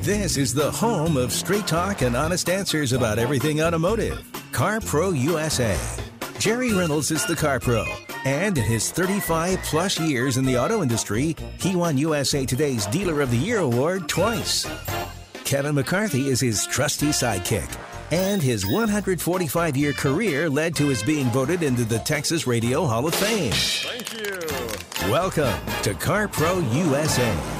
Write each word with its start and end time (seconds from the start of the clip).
This 0.00 0.36
is 0.36 0.52
the 0.52 0.70
home 0.70 1.16
of 1.16 1.32
straight 1.32 1.66
talk 1.66 2.02
and 2.02 2.16
honest 2.16 2.48
answers 2.48 2.92
about 2.92 3.18
everything 3.18 3.62
automotive. 3.62 4.24
Car 4.50 4.80
Pro 4.80 5.10
USA. 5.10 5.78
Jerry 6.38 6.72
Reynolds 6.72 7.12
is 7.12 7.24
the 7.26 7.36
Car 7.36 7.60
Pro. 7.60 7.84
And 8.24 8.58
in 8.58 8.64
his 8.64 8.90
35 8.90 9.58
plus 9.62 10.00
years 10.00 10.36
in 10.36 10.44
the 10.44 10.58
auto 10.58 10.82
industry, 10.82 11.36
he 11.60 11.76
won 11.76 11.96
USA 11.96 12.44
Today's 12.44 12.86
Dealer 12.86 13.20
of 13.20 13.30
the 13.30 13.36
Year 13.36 13.58
award 13.58 14.08
twice. 14.08 14.66
Kevin 15.44 15.76
McCarthy 15.76 16.28
is 16.28 16.40
his 16.40 16.66
trusty 16.66 17.08
sidekick. 17.08 17.72
And 18.10 18.42
his 18.42 18.66
145 18.66 19.76
year 19.76 19.92
career 19.92 20.50
led 20.50 20.74
to 20.76 20.88
his 20.88 21.04
being 21.04 21.26
voted 21.28 21.62
into 21.62 21.84
the 21.84 22.00
Texas 22.00 22.48
Radio 22.48 22.84
Hall 22.84 23.06
of 23.06 23.14
Fame. 23.14 23.52
Thank 23.52 24.12
you. 24.12 25.10
Welcome 25.10 25.54
to 25.82 25.94
Car 25.94 26.26
Pro 26.26 26.58
USA. 26.58 27.55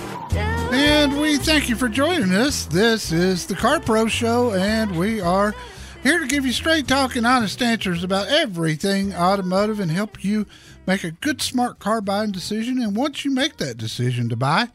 And 0.73 1.21
we 1.21 1.37
thank 1.37 1.69
you 1.69 1.77
for 1.77 1.89
joining 1.89 2.33
us. 2.33 2.67
This 2.67 3.13
is 3.13 3.47
the 3.47 3.55
Car 3.55 3.79
Pro 3.81 4.09
Show, 4.09 4.53
and 4.53 4.99
we 4.99 5.21
are 5.21 5.55
here 6.03 6.19
to 6.19 6.27
give 6.27 6.45
you 6.45 6.53
straight 6.53 6.89
talk 6.89 7.17
and 7.17 7.27
honest 7.27 7.63
answers 7.63 8.03
about 8.03 8.29
everything 8.29 9.15
automotive 9.15 9.81
and 9.81 9.91
help 9.91 10.25
you 10.25 10.47
make 10.87 11.05
a 11.05 11.13
good, 11.13 11.41
smart 11.41 11.79
car 11.79 12.01
buying 12.01 12.33
decision. 12.33 12.81
And 12.81 12.97
once 12.97 13.25
you 13.25 13.31
make 13.31 13.57
that 13.59 13.77
decision 13.77 14.29
to 14.29 14.37
buy, 14.37 14.69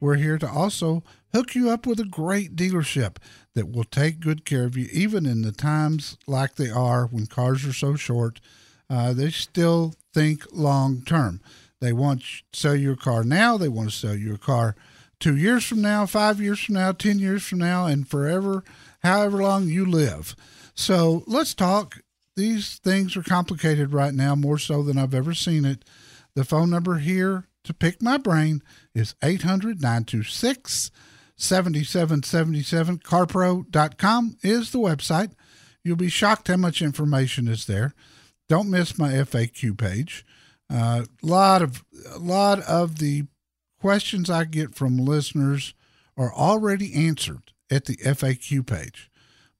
we're 0.00 0.16
here 0.16 0.38
to 0.38 0.48
also 0.48 1.02
hook 1.32 1.54
you 1.54 1.70
up 1.70 1.86
with 1.86 2.00
a 2.00 2.04
great 2.04 2.56
dealership 2.56 3.16
that 3.54 3.70
will 3.70 3.84
take 3.84 4.20
good 4.20 4.44
care 4.44 4.64
of 4.64 4.76
you, 4.76 4.88
even 4.92 5.26
in 5.26 5.42
the 5.42 5.52
times 5.52 6.16
like 6.26 6.56
they 6.56 6.70
are 6.70 7.06
when 7.06 7.26
cars 7.26 7.64
are 7.64 7.72
so 7.72 7.94
short. 7.94 8.40
Uh, 8.90 9.12
they 9.12 9.30
still 9.30 9.94
think 10.12 10.44
long 10.52 11.02
term. 11.02 11.40
They 11.80 11.92
want 11.92 12.22
to 12.22 12.26
sell 12.52 12.76
your 12.76 12.96
car 12.96 13.22
now. 13.22 13.56
They 13.56 13.68
want 13.68 13.90
to 13.90 13.96
sell 13.96 14.16
your 14.16 14.38
car 14.38 14.74
two 15.20 15.36
years 15.36 15.64
from 15.64 15.80
now, 15.82 16.06
five 16.06 16.40
years 16.40 16.60
from 16.60 16.76
now, 16.76 16.92
10 16.92 17.18
years 17.18 17.42
from 17.42 17.58
now, 17.58 17.86
and 17.86 18.08
forever, 18.08 18.64
however 19.02 19.42
long 19.42 19.68
you 19.68 19.84
live. 19.84 20.36
So 20.74 21.24
let's 21.26 21.54
talk. 21.54 22.00
These 22.36 22.76
things 22.76 23.16
are 23.16 23.22
complicated 23.22 23.92
right 23.92 24.14
now, 24.14 24.34
more 24.34 24.58
so 24.58 24.82
than 24.82 24.96
I've 24.96 25.14
ever 25.14 25.34
seen 25.34 25.64
it. 25.64 25.84
The 26.34 26.44
phone 26.44 26.70
number 26.70 26.98
here 26.98 27.48
to 27.64 27.74
pick 27.74 28.00
my 28.00 28.16
brain 28.16 28.62
is 28.94 29.14
800 29.22 29.82
926 29.82 30.90
7777. 31.36 32.98
CarPro.com 32.98 34.36
is 34.42 34.70
the 34.70 34.78
website. 34.78 35.32
You'll 35.82 35.96
be 35.96 36.08
shocked 36.08 36.48
how 36.48 36.56
much 36.56 36.82
information 36.82 37.48
is 37.48 37.66
there. 37.66 37.94
Don't 38.48 38.70
miss 38.70 38.98
my 38.98 39.12
FAQ 39.12 39.76
page. 39.76 40.24
A 40.70 40.74
uh, 40.74 41.04
lot 41.22 41.62
of 41.62 41.84
a 42.14 42.18
lot 42.18 42.60
of 42.60 42.98
the 42.98 43.24
questions 43.80 44.30
I 44.30 44.44
get 44.44 44.74
from 44.74 44.96
listeners 44.96 45.74
are 46.16 46.32
already 46.32 46.94
answered 46.94 47.52
at 47.70 47.84
the 47.84 47.96
FAQ 47.96 48.66
page. 48.66 49.10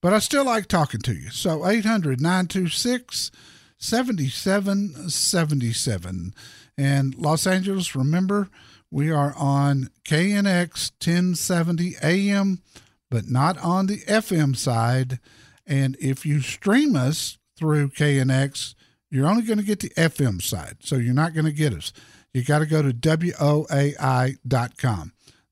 But 0.00 0.12
I 0.12 0.20
still 0.20 0.44
like 0.44 0.66
talking 0.66 1.00
to 1.02 1.12
you. 1.12 1.30
So 1.30 1.66
800 1.66 2.20
926 2.20 3.30
7777. 3.78 6.34
And 6.76 7.14
Los 7.14 7.46
Angeles, 7.46 7.94
remember, 7.94 8.48
we 8.90 9.10
are 9.10 9.34
on 9.36 9.90
KNX 10.04 10.92
1070 11.04 11.96
AM, 12.02 12.62
but 13.10 13.28
not 13.28 13.58
on 13.58 13.86
the 13.86 13.98
FM 14.00 14.56
side. 14.56 15.18
And 15.66 15.96
if 16.00 16.24
you 16.24 16.40
stream 16.40 16.96
us 16.96 17.36
through 17.56 17.90
KNX, 17.90 18.74
you're 19.10 19.26
only 19.26 19.42
going 19.42 19.58
to 19.58 19.64
get 19.64 19.80
the 19.80 19.90
FM 19.90 20.40
side. 20.40 20.78
So 20.80 20.96
you're 20.96 21.14
not 21.14 21.34
going 21.34 21.46
to 21.46 21.52
get 21.52 21.74
us 21.74 21.92
you 22.32 22.44
got 22.44 22.60
to 22.60 22.66
go 22.66 22.82
to 22.82 22.92
WOAI.com. 22.92 23.32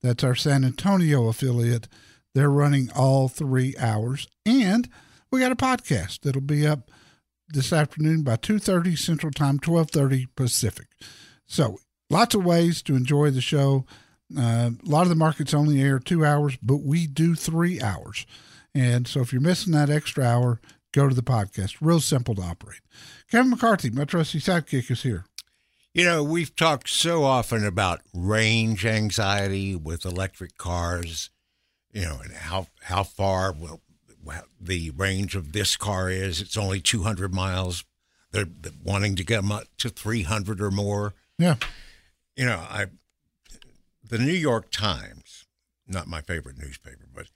That's 0.03 0.25
our 0.25 0.35
San 0.35 0.65
Antonio 0.65 1.29
affiliate. 1.29 1.89
They're 2.35 2.51
running 2.51 2.91
all 2.95 3.29
three 3.29 3.75
hours. 3.79 4.29
And 4.45 4.89
we 5.31 5.41
got 5.41 5.53
a 5.53 5.57
podcast 5.57 6.21
that'll 6.21 6.43
be 6.43 6.67
up 6.67 6.91
this 7.49 7.73
afternoon 7.73 8.23
by 8.23 8.37
2.30 8.37 8.99
Central 8.99 9.33
Time, 9.33 9.59
12.30 9.59 10.27
Pacific. 10.37 10.87
So 11.47 11.79
lots 12.11 12.35
of 12.35 12.45
ways 12.45 12.83
to 12.83 12.95
enjoy 12.95 13.31
the 13.31 13.41
show. 13.41 13.87
Uh, 14.37 14.71
a 14.85 14.89
lot 14.89 15.03
of 15.03 15.09
the 15.09 15.15
markets 15.15 15.55
only 15.55 15.81
air 15.81 15.99
two 15.99 16.25
hours, 16.25 16.59
but 16.63 16.79
we 16.79 17.07
do 17.07 17.35
three 17.35 17.81
hours. 17.81 18.27
And 18.75 19.07
so 19.09 19.21
if 19.21 19.33
you're 19.33 19.41
missing 19.41 19.73
that 19.73 19.89
extra 19.89 20.25
hour, 20.25 20.61
go 20.93 21.09
to 21.09 21.15
the 21.15 21.23
podcast. 21.23 21.77
Real 21.81 22.01
simple 22.01 22.35
to 22.35 22.43
operate. 22.43 22.81
Kevin 23.31 23.51
McCarthy, 23.51 23.91
my 23.91 24.05
trusty 24.05 24.41
sidekick, 24.41 24.91
is 24.91 25.03
here. 25.03 25.25
You 25.97 26.05
know, 26.05 26.23
we've 26.23 26.55
talked 26.55 26.91
so 26.91 27.25
often 27.25 27.65
about 27.65 28.03
range 28.13 28.85
anxiety 28.85 29.75
with 29.75 30.05
electric 30.05 30.59
cars, 30.59 31.31
you 31.91 32.03
know, 32.03 32.19
and 32.23 32.35
how, 32.35 32.67
how 32.83 33.03
far 33.03 33.51
will 33.51 33.81
the 34.61 34.91
range 34.91 35.35
of 35.35 35.53
this 35.53 35.75
car 35.75 36.11
is. 36.11 36.43
It's 36.43 36.59
only 36.59 36.81
200 36.81 37.33
miles. 37.33 37.87
They're, 38.31 38.45
they're 38.45 38.73
wanting 38.85 39.17
to 39.17 39.25
get 39.25 39.37
them 39.37 39.51
up 39.51 39.69
to 39.79 39.89
300 39.89 40.61
or 40.61 40.71
more. 40.71 41.15
Yeah. 41.39 41.57
You 42.37 42.45
know, 42.45 42.63
I 42.69 42.89
the 44.07 44.19
New 44.19 44.35
York 44.35 44.71
Times, 44.71 45.47
not 45.89 46.09
my 46.09 46.21
favorite 46.21 46.59
newspaper, 46.59 47.09
but 47.15 47.29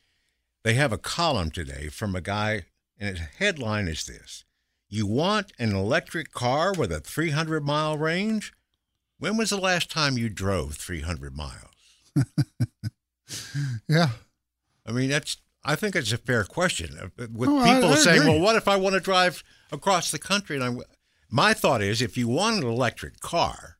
they 0.64 0.74
have 0.74 0.92
a 0.92 0.98
column 0.98 1.50
today 1.50 1.88
from 1.88 2.14
a 2.14 2.20
guy, 2.20 2.66
and 2.98 3.16
his 3.16 3.26
headline 3.38 3.88
is 3.88 4.04
this 4.04 4.44
you 4.90 5.06
want 5.06 5.52
an 5.58 5.74
electric 5.74 6.32
car 6.32 6.72
with 6.72 6.92
a 6.92 7.00
300 7.00 7.64
mile 7.64 7.96
range? 7.96 8.52
When 9.18 9.36
was 9.36 9.50
the 9.50 9.58
last 9.58 9.90
time 9.90 10.18
you 10.18 10.28
drove 10.28 10.74
300 10.74 11.36
miles? 11.36 11.54
yeah. 13.88 14.10
I 14.84 14.92
mean, 14.92 15.10
that's, 15.10 15.36
I 15.64 15.76
think 15.76 15.94
it's 15.94 16.12
a 16.12 16.18
fair 16.18 16.44
question. 16.44 16.96
Uh, 17.00 17.26
with 17.32 17.48
oh, 17.48 17.64
people 17.64 17.90
I, 17.90 17.92
I 17.92 17.96
saying, 17.96 18.20
agree. 18.22 18.32
well, 18.32 18.40
what 18.40 18.56
if 18.56 18.66
I 18.66 18.76
want 18.76 18.94
to 18.94 19.00
drive 19.00 19.44
across 19.70 20.10
the 20.10 20.18
country? 20.18 20.56
And 20.56 20.64
I, 20.64 20.84
my 21.30 21.54
thought 21.54 21.82
is 21.82 22.02
if 22.02 22.18
you 22.18 22.28
want 22.28 22.64
an 22.64 22.68
electric 22.68 23.20
car, 23.20 23.76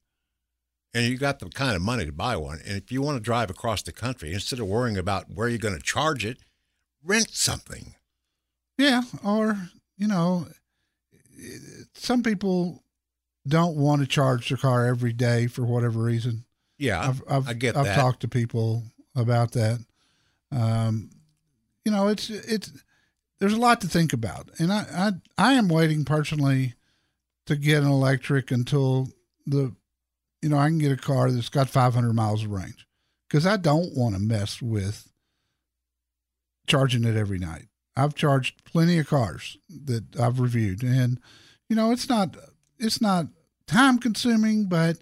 and 0.93 1.07
you 1.07 1.17
got 1.17 1.39
the 1.39 1.49
kind 1.49 1.77
of 1.77 1.83
money 1.83 2.05
to 2.05 2.13
buy 2.13 2.37
one, 2.37 2.61
and 2.67 2.77
if 2.77 2.91
you 2.91 3.03
want 3.03 3.17
to 3.17 3.23
drive 3.23 3.51
across 3.51 3.83
the 3.83 3.93
country, 3.93 4.33
instead 4.33 4.59
of 4.59 4.67
worrying 4.67 4.99
about 4.99 5.31
where 5.31 5.49
you're 5.49 5.59
going 5.59 5.77
to 5.77 5.83
charge 5.83 6.25
it, 6.25 6.39
rent 7.05 7.31
something. 7.31 7.95
Yeah, 8.77 9.03
or 9.25 9.69
you 9.97 10.09
know, 10.09 10.47
some 11.95 12.23
people 12.23 12.83
don't 13.47 13.77
want 13.77 14.01
to 14.01 14.07
charge 14.07 14.49
their 14.49 14.59
car 14.59 14.87
every 14.87 15.13
day 15.13 15.47
for 15.47 15.65
whatever 15.65 16.01
reason. 16.01 16.45
Yeah, 16.79 17.01
I've, 17.09 17.23
I've 17.29 17.49
I 17.49 17.53
get 17.55 17.77
I've 17.77 17.87
that. 17.87 17.97
talked 17.97 18.21
to 18.21 18.29
people 18.29 18.85
about 19.15 19.53
that. 19.53 19.85
Um, 20.53 21.11
you 21.85 21.93
know, 21.93 22.09
it's 22.09 22.31
it's 22.31 22.73
there's 23.39 23.53
a 23.53 23.59
lot 23.59 23.81
to 23.81 23.89
think 23.89 24.13
about, 24.13 24.51
and 24.59 24.73
I 24.73 24.87
I 24.93 25.13
I 25.51 25.53
am 25.55 25.69
waiting 25.69 26.05
personally 26.05 26.75
to 27.47 27.57
get 27.57 27.83
an 27.83 27.89
electric 27.89 28.51
until 28.51 29.09
the 29.47 29.75
you 30.43 30.49
know 30.49 30.59
I 30.59 30.69
can 30.69 30.79
get 30.79 30.93
a 30.93 30.97
car 30.97 31.31
that's 31.31 31.49
got 31.49 31.69
500 31.69 32.13
miles 32.13 32.45
of 32.45 32.51
range 32.51 32.87
because 33.29 33.47
I 33.47 33.57
don't 33.57 33.97
want 33.97 34.15
to 34.15 34.21
mess 34.21 34.61
with 34.63 35.11
charging 36.67 37.05
it 37.05 37.17
every 37.17 37.39
night. 37.39 37.67
I've 37.97 38.15
charged 38.15 38.65
plenty 38.65 38.99
of 38.99 39.09
cars 39.09 39.57
that 39.87 40.19
I've 40.19 40.41
reviewed, 40.41 40.83
and 40.83 41.21
you 41.69 41.77
know 41.77 41.91
it's 41.93 42.09
not 42.09 42.37
it's 42.79 43.01
not 43.01 43.27
time 43.67 43.99
consuming, 43.99 44.67
but 44.67 44.99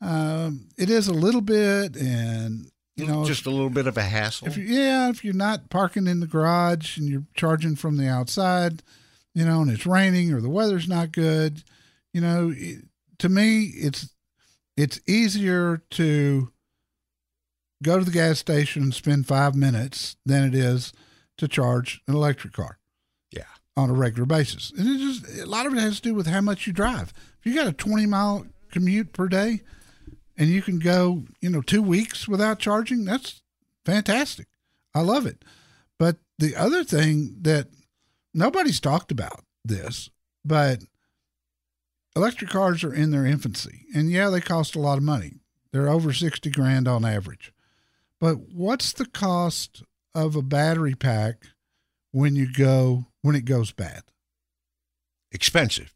Um, 0.00 0.68
it 0.76 0.90
is 0.90 1.08
a 1.08 1.14
little 1.14 1.40
bit, 1.40 1.96
and 1.96 2.70
you 2.94 3.06
know, 3.06 3.24
just 3.24 3.46
a 3.46 3.50
little 3.50 3.70
bit 3.70 3.86
of 3.86 3.96
a 3.96 4.02
hassle. 4.02 4.46
if 4.48 4.56
you, 4.58 4.64
yeah, 4.64 5.08
if 5.08 5.24
you're 5.24 5.32
not 5.32 5.70
parking 5.70 6.06
in 6.06 6.20
the 6.20 6.26
garage 6.26 6.98
and 6.98 7.08
you're 7.08 7.24
charging 7.34 7.74
from 7.74 7.96
the 7.96 8.06
outside, 8.06 8.82
you 9.34 9.46
know, 9.46 9.62
and 9.62 9.70
it's 9.70 9.86
raining 9.86 10.32
or 10.32 10.42
the 10.42 10.50
weather's 10.50 10.88
not 10.88 11.10
good, 11.10 11.62
you 12.12 12.20
know, 12.20 12.52
it, 12.54 12.84
to 13.18 13.28
me, 13.30 13.72
it's 13.74 14.10
it's 14.76 15.00
easier 15.06 15.80
to 15.92 16.52
go 17.82 17.98
to 17.98 18.04
the 18.04 18.10
gas 18.10 18.38
station 18.38 18.82
and 18.82 18.94
spend 18.94 19.26
five 19.26 19.54
minutes 19.54 20.16
than 20.26 20.44
it 20.44 20.54
is 20.54 20.92
to 21.38 21.48
charge 21.48 22.00
an 22.06 22.14
electric 22.14 22.52
car 22.52 22.78
yeah. 23.30 23.42
on 23.76 23.90
a 23.90 23.94
regular 23.94 24.26
basis. 24.26 24.72
And 24.76 24.88
it 24.88 24.98
just 24.98 25.40
a 25.40 25.46
lot 25.46 25.66
of 25.66 25.74
it 25.74 25.80
has 25.80 25.96
to 25.96 26.10
do 26.10 26.14
with 26.14 26.26
how 26.26 26.40
much 26.40 26.66
you 26.66 26.72
drive. 26.72 27.12
If 27.40 27.46
you 27.46 27.54
got 27.54 27.66
a 27.66 27.72
20 27.72 28.06
mile 28.06 28.46
commute 28.70 29.12
per 29.12 29.28
day 29.28 29.60
and 30.36 30.48
you 30.48 30.62
can 30.62 30.78
go, 30.78 31.24
you 31.40 31.50
know, 31.50 31.62
2 31.62 31.82
weeks 31.82 32.26
without 32.28 32.58
charging, 32.58 33.04
that's 33.04 33.42
fantastic. 33.84 34.48
I 34.94 35.00
love 35.00 35.26
it. 35.26 35.44
But 35.98 36.16
the 36.38 36.56
other 36.56 36.84
thing 36.84 37.36
that 37.42 37.68
nobody's 38.32 38.80
talked 38.80 39.10
about 39.10 39.44
this, 39.64 40.10
but 40.44 40.80
electric 42.16 42.50
cars 42.50 42.84
are 42.84 42.94
in 42.94 43.10
their 43.10 43.26
infancy. 43.26 43.86
And 43.94 44.10
yeah, 44.10 44.30
they 44.30 44.40
cost 44.40 44.76
a 44.76 44.80
lot 44.80 44.98
of 44.98 45.04
money. 45.04 45.34
They're 45.72 45.88
over 45.88 46.12
60 46.12 46.50
grand 46.50 46.86
on 46.86 47.04
average. 47.04 47.52
But 48.20 48.38
what's 48.52 48.92
the 48.92 49.06
cost 49.06 49.82
of 50.14 50.36
a 50.36 50.42
battery 50.42 50.94
pack 50.94 51.42
when 52.12 52.36
you 52.36 52.50
go 52.52 53.06
when 53.22 53.34
it 53.34 53.44
goes 53.44 53.72
bad? 53.72 54.02
Expensive. 55.32 55.92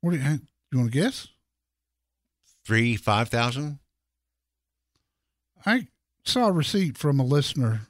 What 0.00 0.12
do 0.12 0.18
you, 0.18 0.40
you 0.70 0.78
want 0.78 0.92
to 0.92 0.98
guess? 1.00 1.28
Three, 2.64 2.96
five 2.96 3.28
thousand? 3.28 3.78
I 5.64 5.88
saw 6.24 6.46
a 6.48 6.52
receipt 6.52 6.96
from 6.98 7.18
a 7.20 7.24
listener, 7.24 7.82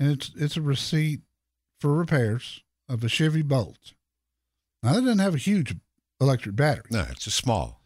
and 0.00 0.10
it's 0.12 0.30
it's 0.36 0.56
a 0.56 0.62
receipt 0.62 1.20
for 1.80 1.94
repairs 1.94 2.62
of 2.88 3.04
a 3.04 3.08
Chevy 3.08 3.42
Bolt. 3.42 3.92
Now 4.82 4.94
that 4.94 5.00
doesn't 5.02 5.18
have 5.18 5.34
a 5.34 5.38
huge 5.38 5.74
electric 6.20 6.56
battery, 6.56 6.84
No, 6.90 7.06
it's 7.10 7.26
a 7.26 7.30
small. 7.30 7.80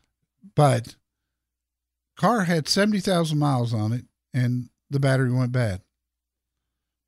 but 0.54 0.96
car 2.16 2.44
had 2.44 2.68
seventy 2.68 3.00
thousand 3.00 3.38
miles 3.38 3.74
on 3.74 3.92
it, 3.92 4.04
and 4.32 4.68
the 4.90 5.00
battery 5.00 5.32
went 5.32 5.52
bad. 5.52 5.82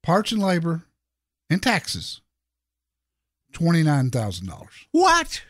Parts 0.04 0.32
and 0.32 0.42
labor, 0.42 0.84
and 1.48 1.62
taxes. 1.62 2.20
Twenty 3.52 3.82
nine 3.82 4.10
thousand 4.10 4.48
dollars. 4.48 4.86
What? 4.92 5.42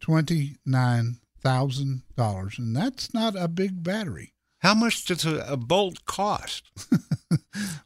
Twenty 0.00 0.56
nine 0.66 1.18
thousand 1.40 2.02
dollars, 2.16 2.58
and 2.58 2.74
that's 2.74 3.14
not 3.14 3.36
a 3.36 3.46
big 3.46 3.84
battery. 3.84 4.34
How 4.58 4.74
much 4.74 5.04
does 5.04 5.24
a, 5.24 5.44
a 5.48 5.56
bolt 5.56 6.04
cost? 6.04 6.64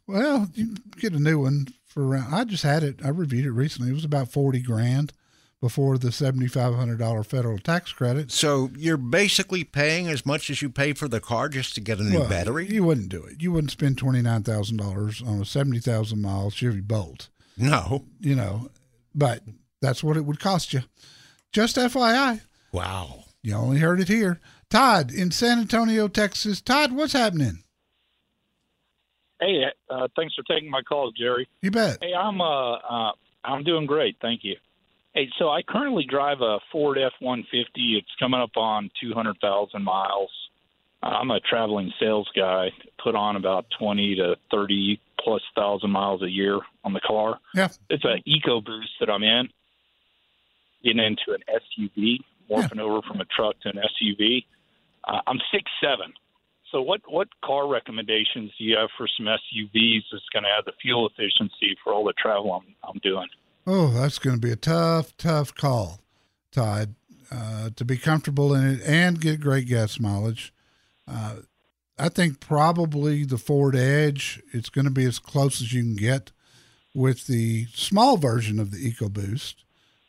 Well, 0.07 0.49
you 0.53 0.75
get 0.97 1.11
a 1.11 1.19
new 1.19 1.39
one 1.39 1.67
for 1.85 2.07
around. 2.07 2.33
I 2.33 2.45
just 2.45 2.63
had 2.63 2.81
it. 2.81 3.01
I 3.03 3.09
reviewed 3.09 3.45
it 3.45 3.51
recently. 3.51 3.91
It 3.91 3.95
was 3.95 4.05
about 4.05 4.31
forty 4.31 4.61
grand 4.61 5.11
before 5.61 5.97
the 5.97 6.11
seventy 6.11 6.47
five 6.47 6.75
hundred 6.75 6.99
dollar 6.99 7.23
federal 7.23 7.57
tax 7.59 7.91
credit. 7.91 8.31
So 8.31 8.69
you're 8.77 8.97
basically 8.97 9.63
paying 9.63 10.07
as 10.07 10.25
much 10.25 10.49
as 10.49 10.61
you 10.61 10.69
pay 10.69 10.93
for 10.93 11.07
the 11.07 11.19
car 11.19 11.49
just 11.49 11.73
to 11.75 11.81
get 11.81 11.99
a 11.99 12.03
new 12.03 12.19
Well, 12.19 12.29
battery? 12.29 12.67
You 12.67 12.83
wouldn't 12.83 13.09
do 13.09 13.23
it. 13.23 13.41
You 13.41 13.51
wouldn't 13.51 13.71
spend 13.71 13.97
twenty 13.97 14.21
nine 14.21 14.43
thousand 14.43 14.77
dollars 14.77 15.21
on 15.21 15.41
a 15.41 15.45
seventy 15.45 15.79
thousand 15.79 16.21
mile 16.21 16.49
Chevy 16.51 16.81
Bolt. 16.81 17.29
No. 17.57 18.05
You 18.19 18.35
know, 18.35 18.69
but 19.15 19.41
that's 19.81 20.03
what 20.03 20.17
it 20.17 20.25
would 20.25 20.39
cost 20.39 20.73
you. 20.73 20.81
Just 21.51 21.75
FYI, 21.77 22.41
Wow. 22.71 23.23
you 23.41 23.55
only 23.55 23.79
heard 23.79 23.99
it 23.99 24.07
here. 24.09 24.39
Todd 24.69 25.11
in 25.11 25.31
San 25.31 25.59
Antonio, 25.59 26.07
Texas. 26.07 26.61
Todd, 26.61 26.91
what's 26.91 27.13
happening? 27.13 27.63
Hey, 29.39 29.63
uh, 29.89 30.07
thanks 30.15 30.33
for 30.35 30.43
taking 30.43 30.69
my 30.69 30.81
call, 30.81 31.11
Jerry. 31.11 31.47
You 31.61 31.71
bet. 31.71 31.99
Hey, 32.01 32.13
I'm 32.13 32.41
uh, 32.41 32.73
uh, 32.73 33.11
I'm 33.43 33.63
doing 33.63 33.85
great, 33.85 34.17
thank 34.21 34.43
you. 34.43 34.55
Hey, 35.17 35.31
so 35.39 35.49
I 35.49 35.63
currently 35.63 36.05
drive 36.07 36.41
a 36.41 36.59
Ford 36.71 36.99
F-150. 36.99 37.65
It's 37.75 38.07
coming 38.19 38.39
up 38.39 38.55
on 38.55 38.91
200,000 39.01 39.83
miles. 39.83 40.29
I'm 41.01 41.31
a 41.31 41.39
traveling 41.39 41.91
sales 41.99 42.29
guy. 42.35 42.67
Put 43.03 43.15
on 43.15 43.35
about 43.35 43.65
20 43.79 44.13
to 44.17 44.35
30 44.51 45.01
plus 45.19 45.41
thousand 45.55 45.89
miles 45.89 46.21
a 46.21 46.29
year 46.29 46.59
on 46.83 46.93
the 46.93 46.99
car. 46.99 47.39
Yeah. 47.55 47.69
It's 47.89 48.05
an 48.05 48.21
EcoBoost 48.27 48.99
that 48.99 49.09
I'm 49.09 49.23
in. 49.23 49.49
Getting 50.83 50.99
into 50.99 51.33
an 51.33 51.41
SUV, 51.49 52.19
morphing 52.47 52.79
over 52.79 53.01
from 53.01 53.19
a 53.19 53.25
truck 53.25 53.59
to 53.61 53.69
an 53.69 53.77
SUV. 53.77 54.45
Uh, 55.03 55.21
I'm 55.25 55.39
six 55.51 55.63
seven. 55.81 56.13
So 56.71 56.83
what 56.83 57.01
what 57.07 57.27
car 57.43 57.67
recommendations 57.67 58.51
do 58.55 58.63
you 58.63 58.77
have 58.77 58.89
for 58.95 59.07
some 59.17 59.25
SUVs 59.25 60.03
that's 60.11 60.29
going 60.31 60.43
to 60.43 60.49
add 60.49 60.65
the 60.67 60.73
fuel 60.79 61.09
efficiency 61.09 61.75
for 61.83 61.91
all 61.91 62.05
the 62.05 62.13
travel 62.13 62.53
I'm 62.53 62.75
I'm 62.87 62.99
doing? 63.01 63.27
Oh, 63.69 63.89
that's 63.89 64.17
going 64.17 64.37
to 64.37 64.39
be 64.39 64.53
a 64.53 64.55
tough, 64.55 65.15
tough 65.17 65.53
call, 65.53 65.99
Todd. 66.53 66.95
Uh, 67.29 67.69
to 67.75 67.83
be 67.83 67.97
comfortable 67.97 68.55
in 68.55 68.65
it 68.65 68.81
and 68.85 69.19
get 69.19 69.41
great 69.41 69.67
gas 69.67 69.99
mileage. 69.99 70.53
Uh, 71.05 71.35
I 71.99 72.07
think 72.07 72.39
probably 72.39 73.25
the 73.25 73.37
Ford 73.37 73.75
Edge. 73.75 74.41
It's 74.53 74.69
going 74.69 74.85
to 74.85 74.91
be 74.91 75.03
as 75.03 75.19
close 75.19 75.61
as 75.61 75.73
you 75.73 75.83
can 75.83 75.97
get 75.97 76.31
with 76.95 77.27
the 77.27 77.65
small 77.73 78.15
version 78.15 78.59
of 78.59 78.71
the 78.71 78.77
EcoBoost. 78.77 79.55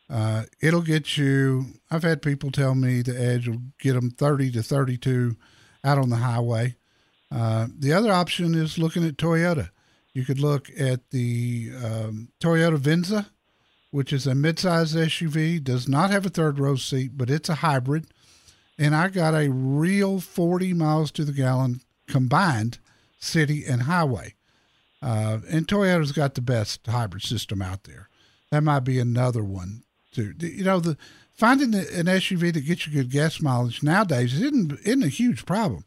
Uh, 0.09 0.45
it'll 0.61 0.81
get 0.83 1.17
you. 1.17 1.67
I've 1.91 2.05
had 2.05 2.23
people 2.23 2.53
tell 2.53 2.77
me 2.77 3.03
the 3.03 3.21
Edge 3.21 3.49
will 3.49 3.63
get 3.81 3.95
them 3.95 4.11
30 4.11 4.53
to 4.53 4.63
32 4.63 5.37
out 5.83 5.99
on 5.99 6.11
the 6.11 6.17
highway. 6.17 6.77
Uh, 7.35 7.67
the 7.77 7.93
other 7.93 8.13
option 8.13 8.55
is 8.55 8.79
looking 8.79 9.05
at 9.05 9.17
Toyota. 9.17 9.71
You 10.15 10.25
could 10.25 10.39
look 10.39 10.71
at 10.79 11.11
the 11.11 11.73
um, 11.85 12.29
Toyota 12.41 12.79
Venza, 12.79 13.27
which 13.91 14.13
is 14.13 14.27
a 14.27 14.33
midsize 14.33 14.95
SUV, 14.95 15.63
does 15.63 15.89
not 15.89 16.11
have 16.11 16.27
a 16.27 16.31
third 16.31 16.59
row 16.59 16.77
seat, 16.77 17.13
but 17.17 17.31
it's 17.31 17.49
a 17.49 17.57
hybrid. 17.57 18.07
And 18.79 18.95
I 18.95 19.09
got 19.09 19.35
a 19.35 19.51
real 19.51 20.21
40 20.21 20.73
miles 20.75 21.11
to 21.13 21.25
the 21.25 21.33
gallon 21.33 21.81
combined 22.07 22.79
city 23.19 23.65
and 23.65 23.83
highway. 23.83 24.35
Uh, 25.01 25.39
and 25.51 25.67
Toyota's 25.67 26.13
got 26.13 26.35
the 26.35 26.41
best 26.41 26.87
hybrid 26.87 27.23
system 27.23 27.63
out 27.63 27.85
there. 27.85 28.09
That 28.51 28.63
might 28.63 28.81
be 28.81 28.99
another 28.99 29.45
one 29.45 29.83
too. 30.13 30.35
You 30.39 30.65
know, 30.65 30.81
the 30.81 30.97
finding 31.35 31.75
an 31.75 32.07
SUV 32.07 32.53
that 32.53 32.67
gets 32.67 32.87
you 32.87 32.93
good 32.93 33.11
gas 33.11 33.41
mileage 33.41 33.83
nowadays 33.83 34.35
isn't 34.35 34.79
isn't 34.85 35.05
a 35.05 35.09
huge 35.09 35.47
problem. 35.47 35.85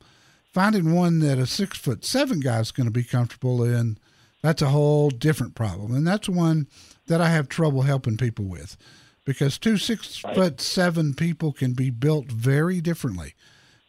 Finding 0.53 0.93
one 0.93 1.19
that 1.19 1.37
a 1.37 1.45
six 1.45 1.77
foot 1.77 2.05
seven 2.05 2.39
guy 2.39 2.59
is 2.59 2.71
going 2.71 2.85
to 2.85 2.91
be 2.91 3.03
comfortable 3.03 3.63
in, 3.63 3.97
that's 4.41 4.61
a 4.61 4.69
whole 4.69 5.09
different 5.09 5.55
problem, 5.55 5.93
and 5.93 6.05
that's 6.05 6.29
one 6.29 6.67
that 7.07 7.21
I 7.21 7.29
have 7.29 7.49
trouble 7.49 7.83
helping 7.83 8.17
people 8.17 8.45
with, 8.45 8.77
because 9.25 9.57
two 9.57 9.77
six 9.77 10.17
foot 10.17 10.61
seven 10.61 11.13
people 11.13 11.51
can 11.51 11.73
be 11.73 11.89
built 11.89 12.31
very 12.31 12.81
differently. 12.81 13.33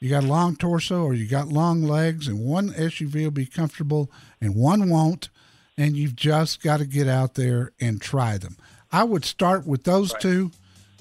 You 0.01 0.11
got 0.11 0.25
a 0.25 0.27
long 0.27 0.57
torso 0.57 1.05
or 1.05 1.15
you 1.15 1.29
got 1.29 1.49
long 1.49 1.83
legs, 1.83 2.27
and 2.27 2.41
one 2.41 2.71
SUV 2.71 3.25
will 3.25 3.31
be 3.31 3.47
comfortable 3.47 4.11
and 4.41 4.57
one 4.57 4.91
won't, 4.91 5.29
and 5.77 5.97
you've 5.97 6.17
just 6.17 6.61
got 6.61 6.79
to 6.79 6.87
get 6.87 7.07
out 7.07 7.35
there 7.35 7.71
and 7.81 8.01
try 8.01 8.37
them. 8.37 8.57
I 8.91 9.05
would 9.05 9.25
start 9.25 9.65
with 9.65 9.85
those 9.85 10.13
two 10.15 10.51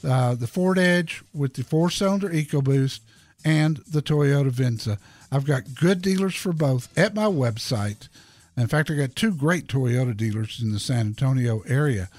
uh, 0.04 0.36
the 0.36 0.48
Ford 0.48 0.80
Edge 0.80 1.24
with 1.34 1.54
the 1.54 1.64
four 1.64 1.90
cylinder 1.90 2.30
EcoBoost 2.30 3.02
and 3.44 3.78
the 3.88 4.02
Toyota 4.02 4.50
Venza. 4.50 4.98
I've 5.32 5.46
got 5.46 5.76
good 5.76 6.02
dealers 6.02 6.36
for 6.36 6.54
both 6.54 6.96
at 6.98 7.16
my 7.16 7.26
website. 7.26 8.08
In 8.58 8.68
fact, 8.68 8.92
I 8.92 8.96
got 8.96 9.16
two 9.16 9.34
great 9.34 9.68
Toyota 9.68 10.16
dealers 10.16 10.60
in 10.62 10.72
the 10.72 10.80
San 10.80 11.08
Antonio 11.08 11.62
area. 11.68 12.10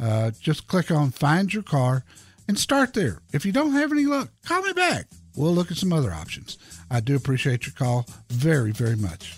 Uh, 0.00 0.30
just 0.40 0.66
click 0.66 0.90
on 0.90 1.10
Find 1.10 1.52
Your 1.52 1.62
Car 1.62 2.04
and 2.48 2.58
start 2.58 2.94
there. 2.94 3.20
If 3.32 3.44
you 3.44 3.52
don't 3.52 3.72
have 3.72 3.92
any 3.92 4.06
luck, 4.06 4.30
call 4.44 4.62
me 4.62 4.72
back. 4.72 5.06
We'll 5.36 5.54
look 5.54 5.70
at 5.70 5.76
some 5.76 5.92
other 5.92 6.12
options. 6.12 6.58
I 6.90 7.00
do 7.00 7.16
appreciate 7.16 7.66
your 7.66 7.74
call 7.74 8.06
very, 8.28 8.72
very 8.72 8.96
much. 8.96 9.36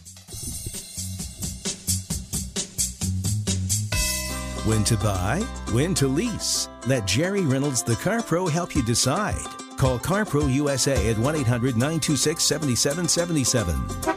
When 4.65 4.85
to 4.85 4.97
buy, 4.97 5.41
when 5.73 5.93
to 5.95 6.07
lease. 6.07 6.69
Let 6.87 7.07
Jerry 7.07 7.43
Reynolds, 7.43 7.83
the 7.83 7.97
Car 7.97 8.23
Pro, 8.23 8.47
help 8.47 8.77
you 8.77 8.83
decide. 8.85 9.45
Call 9.77 9.99
CarPro 9.99 10.53
USA 10.55 11.11
at 11.11 11.19
1 11.19 11.35
800 11.35 11.75
926 11.77 12.45
7777. 12.45 14.12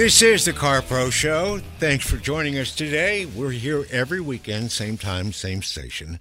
This 0.00 0.22
is 0.22 0.46
the 0.46 0.54
Car 0.54 0.80
Pro 0.80 1.10
Show. 1.10 1.60
Thanks 1.78 2.08
for 2.08 2.16
joining 2.16 2.56
us 2.56 2.74
today. 2.74 3.26
We're 3.26 3.50
here 3.50 3.84
every 3.90 4.22
weekend, 4.22 4.72
same 4.72 4.96
time, 4.96 5.30
same 5.30 5.60
station. 5.60 6.20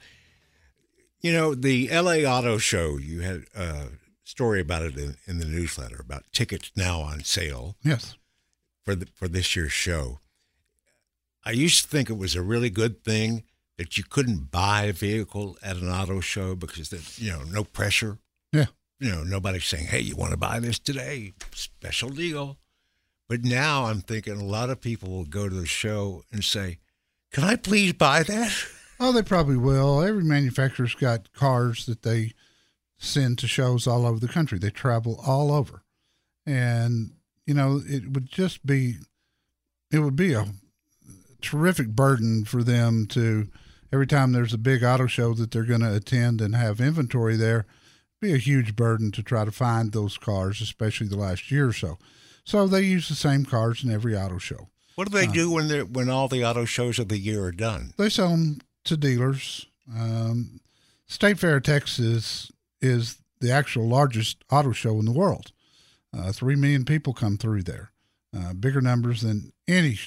You 1.22 1.32
know, 1.32 1.56
the 1.56 1.88
LA 1.88 2.30
Auto 2.30 2.58
Show, 2.58 2.98
you 2.98 3.22
had 3.22 3.46
a 3.56 3.86
story 4.26 4.60
about 4.60 4.82
it 4.82 4.98
in, 4.98 5.16
in 5.28 5.40
the 5.40 5.46
newsletter 5.46 5.96
about 5.98 6.26
tickets 6.34 6.74
now 6.76 7.00
on 7.00 7.24
sale 7.24 7.78
Yes. 7.82 8.18
for 8.84 8.96
the, 8.96 9.06
for 9.16 9.30
this 9.30 9.56
year's 9.56 9.72
show. 9.72 10.20
I 11.46 11.52
used 11.52 11.84
to 11.84 11.88
think 11.90 12.10
it 12.10 12.18
was 12.18 12.36
a 12.36 12.42
really 12.42 12.70
good 12.70 13.02
thing 13.06 13.44
that 13.78 13.98
you 13.98 14.04
couldn't 14.04 14.52
buy 14.52 14.84
a 14.88 14.94
vehicle 14.94 15.58
at 15.64 15.78
an 15.78 15.90
auto 15.90 16.20
show 16.20 16.54
because 16.54 16.90
that 16.90 17.18
you 17.18 17.32
know 17.32 17.44
no 17.44 17.64
pressure. 17.64 18.18
Yeah. 18.52 18.66
You 19.00 19.10
know 19.10 19.24
nobody's 19.24 19.64
saying, 19.64 19.88
"Hey, 19.88 20.02
you 20.02 20.18
want 20.18 20.32
to 20.32 20.38
buy 20.38 20.60
this 20.60 20.80
today? 20.80 21.32
Special 21.54 22.10
deal." 22.10 22.58
But 23.30 23.46
now 23.46 23.86
I'm 23.86 24.02
thinking 24.02 24.34
a 24.34 24.44
lot 24.44 24.72
of 24.72 24.82
people 24.82 25.10
will 25.10 25.24
go 25.24 25.48
to 25.48 25.56
the 25.56 25.68
show 25.68 26.24
and 26.32 26.44
say, 26.44 26.80
"Can 27.32 27.46
I 27.46 27.56
please 27.56 27.94
buy 27.94 28.24
that?" 28.24 28.52
Oh, 29.02 29.14
they 29.14 29.22
probably 29.22 29.56
will. 29.56 30.02
Every 30.02 30.26
manufacturer's 30.26 30.94
got 30.94 31.32
cars 31.32 31.86
that 31.86 32.02
they 32.02 32.34
send 32.98 33.38
to 33.38 33.48
shows 33.48 33.88
all 33.88 34.06
over 34.06 34.20
the 34.20 34.28
country. 34.28 34.60
They 34.60 34.72
travel 34.72 35.24
all 35.26 35.54
over. 35.54 35.84
And, 36.46 37.14
you 37.46 37.54
know, 37.54 37.82
it 37.88 38.12
would 38.12 38.30
just 38.30 38.66
be, 38.66 38.96
it 39.90 40.00
would 40.00 40.18
be 40.18 40.34
a 40.34 40.48
terrific 41.42 41.88
burden 41.90 42.44
for 42.44 42.62
them 42.62 43.08
to, 43.12 43.48
every 43.94 44.06
time 44.06 44.34
there's 44.34 44.54
a 44.54 44.58
big 44.58 44.84
auto 44.84 45.08
show 45.08 45.34
that 45.36 45.52
they're 45.52 45.64
going 45.64 45.80
to 45.80 45.96
attend 45.96 46.42
and 46.42 46.54
have 46.54 46.82
inventory 46.82 47.38
there, 47.38 47.66
be 48.20 48.34
a 48.34 48.38
huge 48.38 48.76
burden 48.76 49.12
to 49.14 49.24
try 49.24 49.46
to 49.46 49.52
find 49.52 49.94
those 49.94 50.18
cars, 50.18 50.60
especially 50.60 51.08
the 51.08 51.16
last 51.16 51.52
year 51.52 51.70
or 51.70 51.74
so. 51.74 51.98
So 52.44 52.68
they 52.68 52.82
use 52.82 53.10
the 53.10 53.16
same 53.16 53.46
cars 53.46 53.84
in 53.84 53.92
every 53.92 54.18
auto 54.18 54.38
show. 54.38 54.70
What 54.96 55.10
do 55.10 55.18
they 55.18 55.28
do 55.28 55.50
when 55.50 55.68
they 55.68 55.84
when 55.84 56.10
all 56.10 56.28
the 56.28 56.44
auto 56.44 56.66
shows 56.66 57.00
of 57.00 57.08
the 57.08 57.18
year 57.18 57.46
are 57.46 57.52
done? 57.52 57.94
They 57.98 58.10
sell 58.10 58.30
them 58.30 58.60
to 58.86 58.98
dealers. 58.98 59.66
Um, 59.96 60.60
State 61.08 61.40
Fair, 61.40 61.60
Texas 61.60 62.52
is 62.82 63.18
the 63.40 63.52
actual 63.52 63.88
largest 63.88 64.44
auto 64.52 64.72
show 64.74 65.00
in 65.00 65.06
the 65.06 65.12
world. 65.14 65.52
Uh, 66.16 66.32
Three 66.32 66.56
million 66.56 66.86
people 66.86 67.14
come 67.14 67.38
through 67.38 67.64
there, 67.64 67.92
uh, 68.38 68.54
bigger 68.54 68.82
numbers 68.82 69.22
than 69.22 69.54
any 69.68 69.98